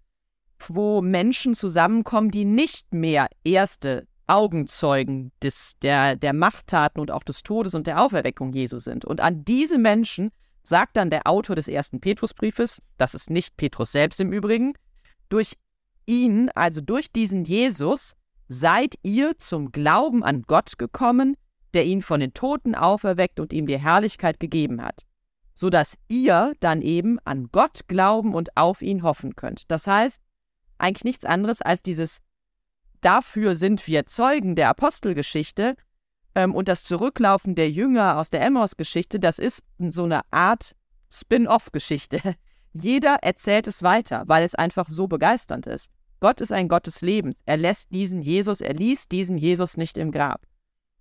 wo 0.67 1.01
Menschen 1.01 1.55
zusammenkommen, 1.55 2.31
die 2.31 2.45
nicht 2.45 2.93
mehr 2.93 3.27
erste 3.43 4.07
Augenzeugen 4.31 5.31
des, 5.43 5.77
der, 5.79 6.15
der 6.15 6.33
Machttaten 6.33 7.01
und 7.01 7.11
auch 7.11 7.23
des 7.23 7.43
Todes 7.43 7.73
und 7.73 7.85
der 7.85 8.01
Auferweckung 8.01 8.53
Jesu 8.53 8.79
sind. 8.79 9.03
Und 9.03 9.19
an 9.19 9.43
diese 9.43 9.77
Menschen 9.77 10.31
sagt 10.63 10.95
dann 10.95 11.09
der 11.09 11.27
Autor 11.27 11.55
des 11.55 11.67
ersten 11.67 11.99
Petrusbriefes, 11.99 12.81
das 12.97 13.13
ist 13.13 13.29
nicht 13.29 13.57
Petrus 13.57 13.91
selbst 13.91 14.19
im 14.21 14.31
Übrigen, 14.31 14.73
durch 15.27 15.57
ihn, 16.05 16.49
also 16.55 16.79
durch 16.79 17.11
diesen 17.11 17.43
Jesus, 17.43 18.15
seid 18.47 18.95
ihr 19.03 19.37
zum 19.37 19.71
Glauben 19.71 20.23
an 20.23 20.43
Gott 20.43 20.77
gekommen, 20.77 21.35
der 21.73 21.85
ihn 21.85 22.01
von 22.01 22.19
den 22.19 22.33
Toten 22.33 22.73
auferweckt 22.73 23.39
und 23.39 23.51
ihm 23.51 23.67
die 23.67 23.79
Herrlichkeit 23.79 24.39
gegeben 24.39 24.81
hat, 24.81 25.05
so 25.53 25.69
dass 25.69 25.97
ihr 26.07 26.53
dann 26.59 26.81
eben 26.81 27.19
an 27.25 27.49
Gott 27.51 27.87
glauben 27.87 28.33
und 28.33 28.55
auf 28.55 28.81
ihn 28.81 29.03
hoffen 29.03 29.35
könnt. 29.35 29.69
Das 29.71 29.87
heißt, 29.87 30.21
eigentlich 30.77 31.03
nichts 31.03 31.25
anderes 31.25 31.61
als 31.61 31.83
dieses 31.83 32.19
Dafür 33.01 33.55
sind 33.55 33.87
wir 33.87 34.05
Zeugen 34.05 34.55
der 34.55 34.69
Apostelgeschichte 34.69 35.75
ähm, 36.35 36.53
und 36.55 36.67
das 36.67 36.83
Zurücklaufen 36.83 37.55
der 37.55 37.69
Jünger 37.69 38.17
aus 38.17 38.29
der 38.29 38.41
Emmaus-Geschichte, 38.41 39.19
das 39.19 39.39
ist 39.39 39.63
so 39.79 40.03
eine 40.03 40.21
Art 40.31 40.75
Spin-off-Geschichte, 41.11 42.35
jeder 42.73 43.15
erzählt 43.21 43.67
es 43.67 43.83
weiter, 43.83 44.23
weil 44.27 44.43
es 44.43 44.55
einfach 44.55 44.87
so 44.89 45.07
begeisternd 45.07 45.67
ist. 45.67 45.89
Gott 46.19 46.39
ist 46.39 46.51
ein 46.51 46.67
Gott 46.67 46.85
des 46.85 47.01
Lebens. 47.01 47.35
Er 47.45 47.57
lässt 47.57 47.91
diesen 47.91 48.21
Jesus, 48.21 48.61
er 48.61 48.75
ließ 48.75 49.07
diesen 49.07 49.37
Jesus 49.37 49.75
nicht 49.75 49.97
im 49.97 50.11
Grab. 50.11 50.45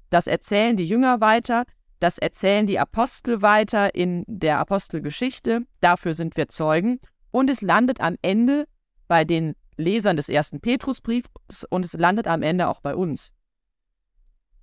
Das 0.08 0.26
erzählen 0.26 0.76
die 0.76 0.86
Jünger 0.86 1.20
weiter, 1.20 1.64
das 2.00 2.16
erzählen 2.16 2.66
die 2.66 2.78
Apostel 2.78 3.42
weiter 3.42 3.94
in 3.94 4.24
der 4.26 4.58
Apostelgeschichte. 4.58 5.66
Dafür 5.80 6.14
sind 6.14 6.36
wir 6.38 6.48
Zeugen. 6.48 6.98
Und 7.30 7.50
es 7.50 7.60
landet 7.60 8.00
am 8.00 8.16
Ende 8.22 8.66
bei 9.06 9.24
den 9.24 9.54
Lesern 9.76 10.16
des 10.16 10.28
ersten 10.28 10.61
Petrusbriefs 10.61 11.64
und 11.68 11.85
es 11.85 11.92
landet 11.94 12.26
am 12.26 12.42
Ende 12.42 12.68
auch 12.68 12.80
bei 12.80 12.94
uns. 12.94 13.33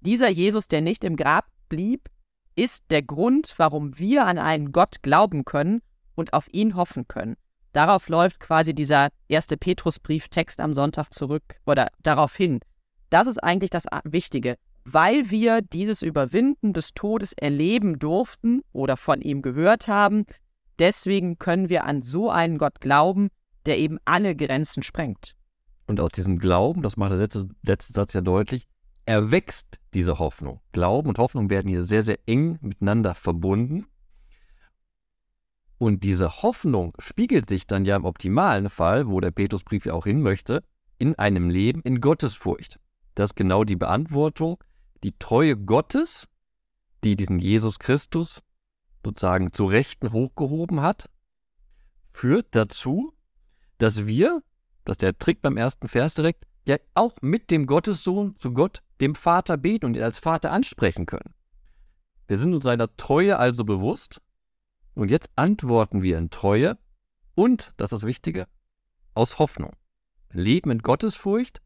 Dieser 0.01 0.29
Jesus, 0.29 0.67
der 0.67 0.81
nicht 0.81 1.03
im 1.03 1.15
Grab 1.15 1.45
blieb, 1.69 2.09
ist 2.55 2.85
der 2.89 3.03
Grund, 3.03 3.53
warum 3.57 3.97
wir 3.99 4.25
an 4.25 4.37
einen 4.39 4.71
Gott 4.71 5.01
glauben 5.01 5.45
können 5.45 5.81
und 6.15 6.33
auf 6.33 6.47
ihn 6.51 6.75
hoffen 6.75 7.07
können. 7.07 7.35
Darauf 7.73 8.09
läuft 8.09 8.39
quasi 8.39 8.73
dieser 8.73 9.09
erste 9.27 9.57
Petrusbrief-Text 9.57 10.59
am 10.59 10.73
Sonntag 10.73 11.13
zurück 11.13 11.43
oder 11.65 11.89
darauf 12.01 12.35
hin. 12.35 12.59
Das 13.09 13.27
ist 13.27 13.43
eigentlich 13.43 13.69
das 13.69 13.85
Wichtige. 14.03 14.57
Weil 14.83 15.29
wir 15.29 15.61
dieses 15.61 16.01
Überwinden 16.01 16.73
des 16.73 16.93
Todes 16.93 17.33
erleben 17.33 17.99
durften 17.99 18.61
oder 18.71 18.97
von 18.97 19.21
ihm 19.21 19.41
gehört 19.41 19.87
haben, 19.87 20.25
deswegen 20.79 21.37
können 21.37 21.69
wir 21.69 21.83
an 21.83 22.01
so 22.01 22.31
einen 22.31 22.57
Gott 22.57 22.79
glauben, 22.79 23.29
der 23.67 23.77
eben 23.77 23.99
alle 24.05 24.35
Grenzen 24.35 24.81
sprengt. 24.83 25.35
Und 25.85 25.99
aus 25.99 26.11
diesem 26.11 26.39
Glauben, 26.39 26.81
das 26.81 26.97
macht 26.97 27.11
der 27.11 27.19
letzte, 27.19 27.47
letzte 27.63 27.93
Satz 27.93 28.13
ja 28.13 28.21
deutlich, 28.21 28.67
erwächst 29.05 29.79
diese 29.93 30.19
Hoffnung. 30.19 30.59
Glauben 30.73 31.07
und 31.09 31.17
Hoffnung 31.17 31.49
werden 31.49 31.69
hier 31.69 31.85
sehr, 31.85 32.01
sehr 32.01 32.19
eng 32.25 32.57
miteinander 32.61 33.15
verbunden. 33.15 33.85
Und 35.77 36.03
diese 36.03 36.41
Hoffnung 36.41 36.93
spiegelt 36.99 37.47
sich 37.47 37.67
dann 37.67 37.85
ja 37.85 37.95
im 37.95 38.05
optimalen 38.05 38.69
Fall, 38.69 39.07
wo 39.07 39.19
der 39.19 39.31
Petrusbrief 39.31 39.85
ja 39.85 39.93
auch 39.93 40.05
hin 40.05 40.21
möchte, 40.21 40.63
in 40.97 41.15
einem 41.15 41.49
Leben 41.49 41.81
in 41.83 42.01
Gottesfurcht. 42.01 42.79
Das 43.15 43.31
ist 43.31 43.35
genau 43.35 43.63
die 43.63 43.75
Beantwortung, 43.75 44.57
die 45.03 45.13
Treue 45.17 45.55
Gottes, 45.55 46.27
die 47.03 47.15
diesen 47.15 47.39
Jesus 47.39 47.79
Christus 47.79 48.41
sozusagen 49.05 49.53
zu 49.53 49.65
Rechten 49.65 50.11
hochgehoben 50.11 50.81
hat, 50.81 51.09
führt 52.11 52.47
dazu, 52.51 53.13
dass 53.77 54.07
wir, 54.07 54.41
das 54.85 54.95
ist 54.95 55.01
der 55.01 55.17
Trick 55.17 55.41
beim 55.41 55.57
ersten 55.57 55.87
Vers 55.87 56.13
direkt, 56.13 56.45
ja 56.67 56.77
auch 56.93 57.15
mit 57.21 57.51
dem 57.51 57.65
Gottessohn 57.65 58.35
zu 58.37 58.53
Gott, 58.53 58.81
dem 58.99 59.15
Vater 59.15 59.57
beten 59.57 59.85
und 59.85 59.97
ihn 59.97 60.03
als 60.03 60.19
Vater 60.19 60.51
ansprechen 60.51 61.05
können. 61.05 61.33
Wir 62.27 62.37
sind 62.37 62.53
uns 62.53 62.63
seiner 62.63 62.95
Treue 62.97 63.37
also 63.37 63.63
bewusst 63.63 64.21
und 64.95 65.11
jetzt 65.11 65.29
antworten 65.35 66.01
wir 66.01 66.17
in 66.17 66.29
Treue 66.29 66.77
und, 67.35 67.73
das 67.77 67.91
ist 67.91 68.01
das 68.01 68.07
Wichtige, 68.07 68.47
aus 69.13 69.39
Hoffnung. 69.39 69.73
Leben 70.31 70.71
in 70.71 70.79
Gottesfurcht 70.79 71.61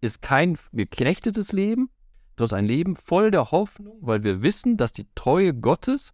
ist 0.00 0.20
kein 0.20 0.58
geknechtetes 0.72 1.52
Leben, 1.52 1.90
das 2.36 2.50
ist 2.50 2.54
ein 2.54 2.66
Leben 2.66 2.96
voll 2.96 3.30
der 3.30 3.50
Hoffnung, 3.50 3.98
weil 4.00 4.24
wir 4.24 4.42
wissen, 4.42 4.76
dass 4.76 4.92
die 4.92 5.06
Treue 5.14 5.54
Gottes 5.54 6.12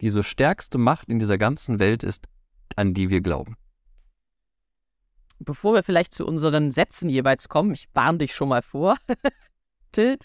diese 0.00 0.22
stärkste 0.22 0.78
Macht 0.78 1.08
in 1.08 1.18
dieser 1.18 1.38
ganzen 1.38 1.78
Welt 1.78 2.02
ist, 2.02 2.26
an 2.76 2.94
die 2.94 3.10
wir 3.10 3.20
glauben. 3.20 3.56
Bevor 5.40 5.74
wir 5.74 5.82
vielleicht 5.82 6.14
zu 6.14 6.26
unseren 6.26 6.72
Sätzen 6.72 7.08
jeweils 7.08 7.48
kommen, 7.48 7.72
ich 7.72 7.88
warne 7.94 8.18
dich 8.18 8.34
schon 8.34 8.48
mal 8.48 8.62
vor, 8.62 8.96
Till, 9.92 10.18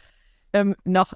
ähm, 0.54 0.76
noch, 0.84 1.14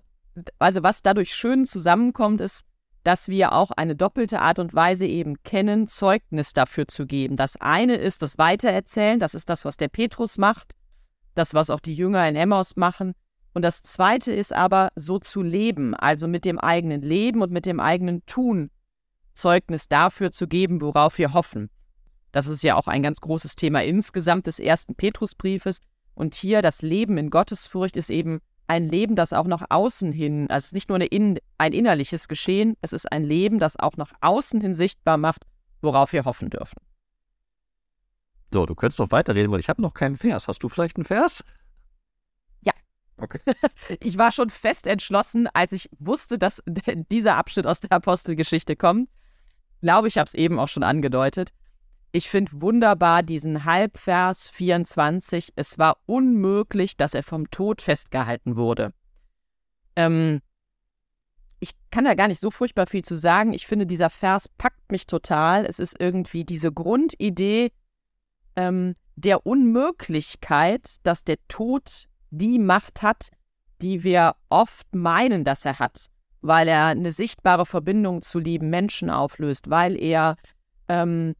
also 0.60 0.84
was 0.84 1.02
dadurch 1.02 1.34
schön 1.34 1.66
zusammenkommt, 1.66 2.42
ist, 2.42 2.66
dass 3.04 3.30
wir 3.30 3.54
auch 3.54 3.72
eine 3.72 3.96
doppelte 3.96 4.42
Art 4.42 4.60
und 4.60 4.74
Weise 4.74 5.06
eben 5.06 5.42
kennen, 5.44 5.88
Zeugnis 5.88 6.54
dafür 6.54 6.88
zu 6.88 7.06
geben. 7.06 7.38
Das 7.38 7.56
eine 7.56 7.96
ist 7.96 8.22
das 8.22 8.38
Weitererzählen, 8.38 9.20
das 9.20 9.34
ist 9.34 9.50
das, 9.50 9.64
was 9.66 9.78
der 9.78 9.88
Petrus 9.88 10.38
macht, 10.38 10.76
das, 11.34 11.54
was 11.54 11.70
auch 11.70 11.80
die 11.80 11.94
Jünger 11.94 12.28
in 12.28 12.36
Emmaus 12.36 12.76
machen. 12.76 13.14
Und 13.54 13.62
das 13.62 13.82
zweite 13.82 14.34
ist 14.34 14.54
aber, 14.54 14.90
so 14.96 15.20
zu 15.20 15.42
leben, 15.42 15.96
also 15.96 16.28
mit 16.28 16.46
dem 16.46 16.60
eigenen 16.60 17.02
Leben 17.02 17.42
und 17.42 17.52
mit 17.52 17.66
dem 17.66 17.80
eigenen 17.80 18.26
Tun 18.26 18.70
Zeugnis 19.38 19.88
dafür 19.88 20.32
zu 20.32 20.48
geben, 20.48 20.82
worauf 20.82 21.18
wir 21.18 21.34
hoffen. 21.34 21.70
Das 22.38 22.46
ist 22.46 22.62
ja 22.62 22.76
auch 22.76 22.86
ein 22.86 23.02
ganz 23.02 23.20
großes 23.20 23.56
Thema 23.56 23.84
insgesamt 23.84 24.46
des 24.46 24.60
ersten 24.60 24.94
Petrusbriefes. 24.94 25.80
Und 26.14 26.36
hier 26.36 26.62
das 26.62 26.84
Leben 26.84 27.18
in 27.18 27.32
Gottesfurcht 27.32 27.98
ist 27.98 28.12
eben 28.12 28.42
ein 28.68 28.88
Leben, 28.88 29.16
das 29.16 29.34
auch 29.34 29.48
nach 29.48 29.66
außen 29.72 30.12
hin, 30.12 30.48
also 30.48 30.58
es 30.58 30.66
ist 30.66 30.74
nicht 30.74 30.88
nur 30.88 31.02
in, 31.12 31.40
ein 31.58 31.74
innerliches 31.74 32.28
Geschehen, 32.28 32.78
es 32.82 32.94
ist 32.94 33.12
ein 33.12 33.24
Leben, 33.24 33.58
das 33.58 33.80
auch 33.80 33.98
nach 33.98 34.12
außen 34.22 34.62
hin 34.62 34.76
sichtbar 34.76 35.18
macht, 35.18 35.48
worauf 35.82 36.14
wir 36.14 36.26
hoffen 36.26 36.52
dürfen. 36.52 36.78
So, 38.54 38.68
du 38.68 38.76
könntest 38.76 39.00
doch 39.00 39.10
weiterreden, 39.10 39.52
weil 39.52 39.60
ich 39.60 39.70
habe 39.70 39.82
noch 39.82 39.96
keinen 39.96 40.16
Vers. 40.16 40.48
Hast 40.48 40.62
du 40.62 40.70
vielleicht 40.70 40.98
einen 40.98 41.06
Vers? 41.06 41.44
Ja. 42.62 42.74
Okay. 43.18 43.40
Ich 44.00 44.20
war 44.20 44.32
schon 44.32 44.52
fest 44.52 44.86
entschlossen, 44.86 45.48
als 45.56 45.72
ich 45.72 45.90
wusste, 45.98 46.38
dass 46.38 46.62
dieser 47.12 47.36
Abschnitt 47.36 47.66
aus 47.66 47.80
der 47.80 47.94
Apostelgeschichte 47.94 48.76
kommt. 48.76 49.10
Ich 49.78 49.82
glaube, 49.82 50.08
ich 50.08 50.20
habe 50.20 50.28
es 50.28 50.36
eben 50.36 50.60
auch 50.60 50.68
schon 50.68 50.84
angedeutet. 50.84 51.52
Ich 52.12 52.30
finde 52.30 52.52
wunderbar 52.54 53.22
diesen 53.24 53.66
Halbvers 53.66 54.50
24. 54.50 55.50
Es 55.56 55.78
war 55.78 55.98
unmöglich, 56.06 56.98
dass 56.98 57.14
er 57.14 57.24
vom 57.24 57.50
Tod 57.52 57.82
festgehalten 57.82 58.56
wurde. 58.56 58.94
Ähm, 59.96 60.42
ich 61.60 61.72
kann 61.92 62.06
da 62.06 62.14
gar 62.14 62.28
nicht 62.28 62.40
so 62.40 62.52
furchtbar 62.52 62.88
viel 62.88 63.04
zu 63.04 63.16
sagen. 63.16 63.54
Ich 63.54 63.68
finde, 63.68 63.86
dieser 63.86 64.10
Vers 64.10 64.48
packt 64.48 64.92
mich 64.92 65.08
total. 65.08 65.66
Es 65.66 65.80
ist 65.80 66.00
irgendwie 66.00 66.46
diese 66.46 66.72
Grundidee 66.72 67.72
ähm, 68.56 68.96
der 69.16 69.46
Unmöglichkeit, 69.46 70.98
dass 71.04 71.24
der 71.24 71.38
Tod 71.48 72.08
die 72.30 72.60
Macht 72.60 73.02
hat, 73.02 73.30
die 73.82 74.04
wir 74.04 74.36
oft 74.50 74.94
meinen, 74.96 75.44
dass 75.44 75.66
er 75.66 75.80
hat, 75.80 76.08
weil 76.42 76.68
er 76.68 76.86
eine 76.88 77.12
sichtbare 77.12 77.66
Verbindung 77.66 78.22
zu 78.22 78.40
lieben 78.40 78.70
Menschen 78.70 79.10
auflöst, 79.10 79.70
weil 79.70 80.00
er 80.02 80.36
ähm, 80.88 81.36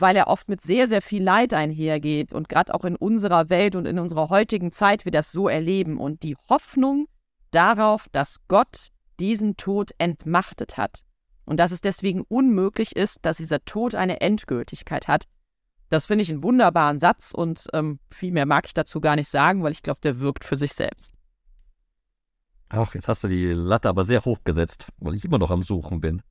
weil 0.00 0.16
er 0.16 0.28
oft 0.28 0.48
mit 0.48 0.60
sehr, 0.60 0.88
sehr 0.88 1.02
viel 1.02 1.22
Leid 1.22 1.52
einhergeht 1.52 2.32
und 2.32 2.48
gerade 2.48 2.74
auch 2.74 2.84
in 2.84 2.96
unserer 2.96 3.50
Welt 3.50 3.76
und 3.76 3.86
in 3.86 3.98
unserer 3.98 4.30
heutigen 4.30 4.72
Zeit 4.72 5.04
wir 5.04 5.12
das 5.12 5.32
so 5.32 5.48
erleben 5.48 5.98
und 5.98 6.22
die 6.22 6.36
Hoffnung 6.48 7.08
darauf, 7.50 8.08
dass 8.12 8.46
Gott 8.48 8.88
diesen 9.20 9.56
Tod 9.56 9.90
entmachtet 9.98 10.76
hat 10.76 11.00
und 11.44 11.58
dass 11.58 11.72
es 11.72 11.80
deswegen 11.80 12.22
unmöglich 12.22 12.96
ist, 12.96 13.18
dass 13.22 13.36
dieser 13.36 13.64
Tod 13.64 13.94
eine 13.94 14.20
Endgültigkeit 14.20 15.08
hat. 15.08 15.26
Das 15.90 16.06
finde 16.06 16.22
ich 16.22 16.30
einen 16.30 16.42
wunderbaren 16.42 16.98
Satz 16.98 17.32
und 17.32 17.66
ähm, 17.74 17.98
viel 18.10 18.32
mehr 18.32 18.46
mag 18.46 18.64
ich 18.66 18.72
dazu 18.72 19.00
gar 19.00 19.16
nicht 19.16 19.28
sagen, 19.28 19.62
weil 19.62 19.72
ich 19.72 19.82
glaube, 19.82 20.00
der 20.02 20.20
wirkt 20.20 20.44
für 20.44 20.56
sich 20.56 20.72
selbst. 20.72 21.18
Ach, 22.70 22.94
jetzt 22.94 23.08
hast 23.08 23.22
du 23.24 23.28
die 23.28 23.48
Latte 23.48 23.90
aber 23.90 24.06
sehr 24.06 24.24
hoch 24.24 24.38
gesetzt, 24.44 24.86
weil 24.96 25.14
ich 25.14 25.26
immer 25.26 25.38
noch 25.38 25.50
am 25.50 25.62
Suchen 25.62 26.00
bin. 26.00 26.22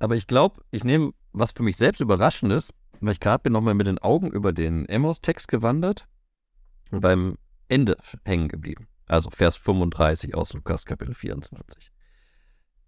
Aber 0.00 0.16
ich 0.16 0.26
glaube, 0.26 0.62
ich 0.70 0.82
nehme 0.82 1.12
was 1.32 1.52
für 1.52 1.62
mich 1.62 1.76
selbst 1.76 2.00
überraschend 2.00 2.52
ist, 2.52 2.74
weil 3.00 3.12
ich 3.12 3.20
gerade 3.20 3.42
bin 3.42 3.52
nochmal 3.52 3.74
mit 3.74 3.86
den 3.86 3.98
Augen 3.98 4.30
über 4.30 4.52
den 4.52 4.86
Emmos-Text 4.86 5.46
gewandert 5.46 6.08
und 6.90 7.00
beim 7.00 7.36
Ende 7.68 7.96
hängen 8.24 8.48
geblieben. 8.48 8.88
Also 9.06 9.30
Vers 9.30 9.56
35 9.56 10.34
aus 10.34 10.52
Lukas 10.54 10.84
Kapitel 10.84 11.14
24. 11.14 11.92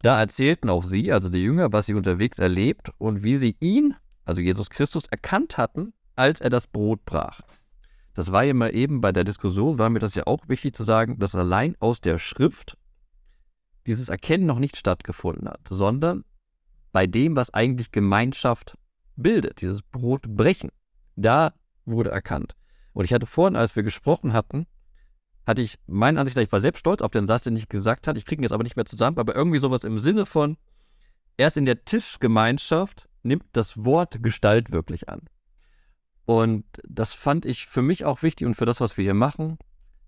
Da 0.01 0.19
erzählten 0.19 0.69
auch 0.69 0.83
sie, 0.83 1.13
also 1.13 1.29
die 1.29 1.43
Jünger, 1.43 1.73
was 1.73 1.87
sie 1.87 1.95
unterwegs 1.95 2.39
erlebt 2.39 2.91
und 2.99 3.23
wie 3.23 3.37
sie 3.37 3.57
ihn, 3.61 3.95
also 4.25 4.41
Jesus 4.41 4.71
Christus, 4.71 5.07
erkannt 5.07 5.59
hatten, 5.59 5.93
als 6.17 6.41
er 6.41 6.51
das 6.51 6.67
Brot 6.67 7.05
brach. 7.05 7.43
Das 8.15 8.33
war 8.33 8.43
ja 8.43 8.55
mal 8.55 8.75
eben 8.75 9.01
bei 9.01 9.13
der 9.13 9.25
Diskussion, 9.25 9.79
war 9.79 9.91
mir 9.91 10.01
das 10.01 10.15
ja 10.15 10.27
auch 10.27 10.49
wichtig 10.49 10.75
zu 10.75 10.85
sagen, 10.85 11.19
dass 11.19 11.35
allein 11.35 11.77
aus 11.79 12.01
der 12.01 12.19
Schrift 12.19 12.77
dieses 13.87 14.09
Erkennen 14.09 14.47
noch 14.47 14.59
nicht 14.59 14.77
stattgefunden 14.77 15.49
hat, 15.49 15.61
sondern 15.71 16.25
bei 16.93 17.07
dem, 17.07 17.37
was 17.37 17.53
eigentlich 17.53 17.91
Gemeinschaft 17.91 18.77
bildet, 19.17 19.61
dieses 19.61 19.83
Brotbrechen. 19.83 20.71
Da 21.17 21.55
wurde 21.85 22.11
erkannt. 22.11 22.55
Und 22.93 23.05
ich 23.05 23.13
hatte 23.13 23.27
vorhin, 23.27 23.57
als 23.57 23.75
wir 23.75 23.83
gesprochen 23.83 24.33
hatten, 24.33 24.67
hatte 25.47 25.63
ich 25.63 25.79
meine 25.87 26.21
Ansicht, 26.21 26.37
ich 26.37 26.53
war 26.53 26.61
selbst 26.61 26.81
stolz 26.81 27.03
auf 27.03 27.11
den 27.11 27.27
Satz, 27.27 27.43
den 27.43 27.57
ich 27.57 27.69
gesagt 27.69 28.07
habe. 28.07 28.19
Ich 28.19 28.27
kriege 28.27 28.41
ihn 28.41 28.45
jetzt 28.45 28.53
aber 28.53 28.63
nicht 28.63 28.77
mehr 28.77 28.85
zusammen, 28.85 29.19
aber 29.19 29.35
irgendwie 29.35 29.59
sowas 29.59 29.85
im 29.85 29.99
Sinne 29.99 30.27
von, 30.27 30.57
erst 31.37 31.57
in 31.57 31.67
der 31.67 31.85
Tischgemeinschaft 31.85 33.09
nimmt 33.23 33.45
das 33.53 33.85
Wort 33.85 34.23
Gestalt 34.23 34.73
wirklich 34.73 35.09
an. 35.09 35.23
Und 36.25 36.65
das 36.89 37.15
fand 37.15 37.45
ich 37.45 37.67
für 37.67 37.83
mich 37.83 38.05
auch 38.05 38.23
wichtig 38.23 38.47
und 38.47 38.55
für 38.55 38.67
das, 38.67 38.81
was 38.81 38.97
wir 38.97 39.03
hier 39.03 39.15
machen, 39.15 39.59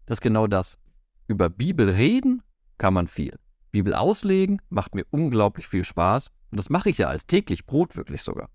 dass 0.07 0.21
genau 0.21 0.47
das. 0.47 0.79
Über 1.27 1.49
Bibel 1.49 1.89
reden 1.89 2.43
kann 2.79 2.95
man 2.95 3.07
viel. 3.07 3.39
Bibel 3.73 3.95
auslegen 3.95 4.61
macht 4.69 4.95
mir 4.95 5.05
unglaublich 5.11 5.67
viel 5.67 5.85
Spaß. 5.85 6.31
Und 6.55 6.59
das 6.59 6.71
mache 6.71 6.89
ich 6.89 6.99
ja 6.99 7.09
als 7.09 7.27
täglich 7.27 7.67
Brot 7.67 7.97
wirklich 7.97 8.23
sogar. 8.23 8.49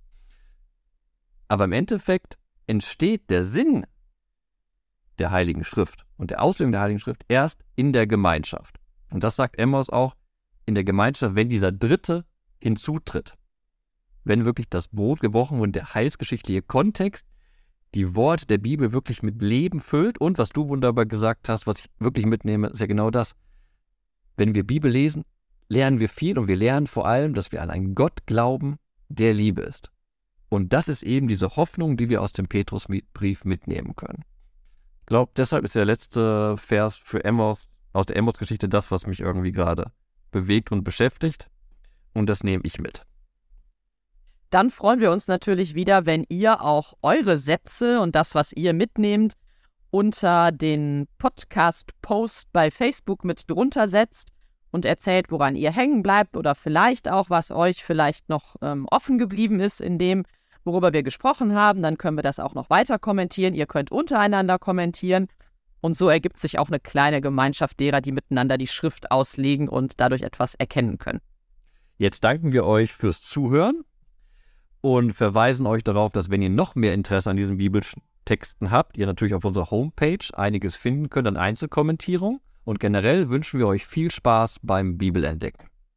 Aber 1.49 1.65
im 1.65 1.73
Endeffekt 1.73 2.39
entsteht 2.65 3.29
der 3.29 3.43
Sinn 3.43 3.85
der 5.17 5.31
Heiligen 5.31 5.65
Schrift 5.65 6.05
und 6.15 6.31
der 6.31 6.41
Auslegung 6.41 6.71
der 6.71 6.79
Heiligen 6.79 7.01
Schrift 7.01 7.25
erst 7.27 7.61
in 7.75 7.91
der 7.91 8.07
Gemeinschaft. 8.07 8.79
Und 9.11 9.25
das 9.25 9.35
sagt 9.35 9.59
Emmaus 9.59 9.89
auch 9.89 10.15
in 10.65 10.75
der 10.75 10.85
Gemeinschaft, 10.85 11.35
wenn 11.35 11.49
dieser 11.49 11.73
Dritte 11.73 12.23
hinzutritt. 12.61 13.37
wenn 14.23 14.45
wirklich 14.45 14.69
das 14.69 14.87
Brot 14.87 15.19
gebrochen 15.19 15.59
und 15.59 15.75
der 15.75 15.93
heilsgeschichtliche 15.93 16.61
Kontext 16.61 17.27
die 17.95 18.15
Worte 18.15 18.45
der 18.45 18.59
Bibel 18.59 18.93
wirklich 18.93 19.23
mit 19.23 19.41
Leben 19.41 19.81
füllt. 19.81 20.21
Und 20.21 20.37
was 20.37 20.51
du 20.51 20.69
wunderbar 20.69 21.05
gesagt 21.05 21.49
hast, 21.49 21.67
was 21.67 21.79
ich 21.79 21.89
wirklich 21.99 22.25
mitnehme, 22.25 22.67
ist 22.67 22.79
ja 22.79 22.87
genau 22.87 23.09
das. 23.11 23.35
Wenn 24.37 24.55
wir 24.55 24.65
Bibel 24.65 24.89
lesen, 24.89 25.25
lernen 25.69 25.99
wir 25.99 26.09
viel 26.09 26.37
und 26.37 26.47
wir 26.47 26.57
lernen 26.57 26.87
vor 26.87 27.07
allem, 27.07 27.33
dass 27.33 27.51
wir 27.51 27.61
an 27.61 27.69
einen 27.69 27.95
Gott 27.95 28.25
glauben, 28.25 28.77
der 29.07 29.33
Liebe 29.33 29.61
ist. 29.61 29.91
Und 30.49 30.73
das 30.73 30.87
ist 30.87 31.03
eben 31.03 31.27
diese 31.27 31.55
Hoffnung, 31.55 31.95
die 31.95 32.09
wir 32.09 32.21
aus 32.21 32.33
dem 32.33 32.47
Petrusbrief 32.47 33.45
mitnehmen 33.45 33.95
können. 33.95 34.25
Ich 35.01 35.05
glaube, 35.05 35.31
deshalb 35.37 35.63
ist 35.63 35.75
der 35.75 35.85
letzte 35.85 36.57
Vers 36.57 36.95
für 36.95 37.23
Emmaus 37.23 37.67
aus 37.93 38.07
der 38.07 38.17
Emmaus-Geschichte 38.17 38.69
das, 38.69 38.91
was 38.91 39.07
mich 39.07 39.19
irgendwie 39.19 39.51
gerade 39.51 39.91
bewegt 40.31 40.71
und 40.71 40.83
beschäftigt. 40.83 41.49
Und 42.13 42.27
das 42.27 42.43
nehme 42.43 42.63
ich 42.65 42.79
mit. 42.79 43.03
Dann 44.49 44.71
freuen 44.71 44.99
wir 44.99 45.11
uns 45.11 45.27
natürlich 45.27 45.75
wieder, 45.75 46.05
wenn 46.05 46.25
ihr 46.29 46.61
auch 46.61 46.93
eure 47.01 47.37
Sätze 47.37 47.99
und 48.01 48.15
das, 48.15 48.33
was 48.33 48.51
ihr 48.53 48.73
mitnehmt, 48.73 49.33
unter 49.91 50.51
den 50.51 51.07
Podcast-Post 51.17 52.51
bei 52.51 52.71
Facebook 52.71 53.23
mit 53.23 53.49
drunter 53.49 53.87
setzt 53.87 54.33
und 54.71 54.85
erzählt, 54.85 55.31
woran 55.31 55.55
ihr 55.55 55.71
hängen 55.71 56.03
bleibt 56.03 56.37
oder 56.37 56.55
vielleicht 56.55 57.09
auch, 57.09 57.29
was 57.29 57.51
euch 57.51 57.83
vielleicht 57.83 58.29
noch 58.29 58.55
ähm, 58.61 58.87
offen 58.89 59.17
geblieben 59.17 59.59
ist 59.59 59.81
in 59.81 59.97
dem, 59.97 60.23
worüber 60.63 60.93
wir 60.93 61.03
gesprochen 61.03 61.55
haben. 61.55 61.81
Dann 61.81 61.97
können 61.97 62.17
wir 62.17 62.23
das 62.23 62.39
auch 62.39 62.53
noch 62.53 62.69
weiter 62.69 62.99
kommentieren. 62.99 63.53
Ihr 63.53 63.65
könnt 63.65 63.91
untereinander 63.91 64.59
kommentieren. 64.59 65.27
Und 65.81 65.95
so 65.95 66.09
ergibt 66.09 66.37
sich 66.37 66.59
auch 66.59 66.67
eine 66.67 66.79
kleine 66.79 67.21
Gemeinschaft 67.21 67.79
derer, 67.79 68.01
die 68.01 68.11
miteinander 68.11 68.57
die 68.57 68.67
Schrift 68.67 69.11
auslegen 69.11 69.69
und 69.69 69.99
dadurch 69.99 70.23
etwas 70.23 70.55
erkennen 70.55 70.97
können. 70.97 71.21
Jetzt 71.97 72.23
danken 72.23 72.53
wir 72.53 72.65
euch 72.65 72.93
fürs 72.93 73.21
Zuhören 73.21 73.83
und 74.81 75.13
verweisen 75.13 75.65
euch 75.65 75.83
darauf, 75.83 76.11
dass 76.11 76.29
wenn 76.29 76.41
ihr 76.41 76.49
noch 76.49 76.75
mehr 76.75 76.93
Interesse 76.93 77.29
an 77.29 77.37
diesen 77.37 77.57
Bibeltexten 77.57 78.71
habt, 78.71 78.97
ihr 78.97 79.05
natürlich 79.05 79.33
auf 79.33 79.45
unserer 79.45 79.71
Homepage 79.71 80.25
einiges 80.33 80.75
finden 80.75 81.09
könnt 81.09 81.27
an 81.27 81.37
Einzelkommentierung. 81.37 82.41
Und 82.69 82.79
generell 82.79 83.31
wünschen 83.31 83.59
wir 83.59 83.65
euch 83.65 83.87
viel 83.87 84.11
Spaß 84.11 84.59
beim 84.61 84.99
Bibelentdecken. 84.99 85.69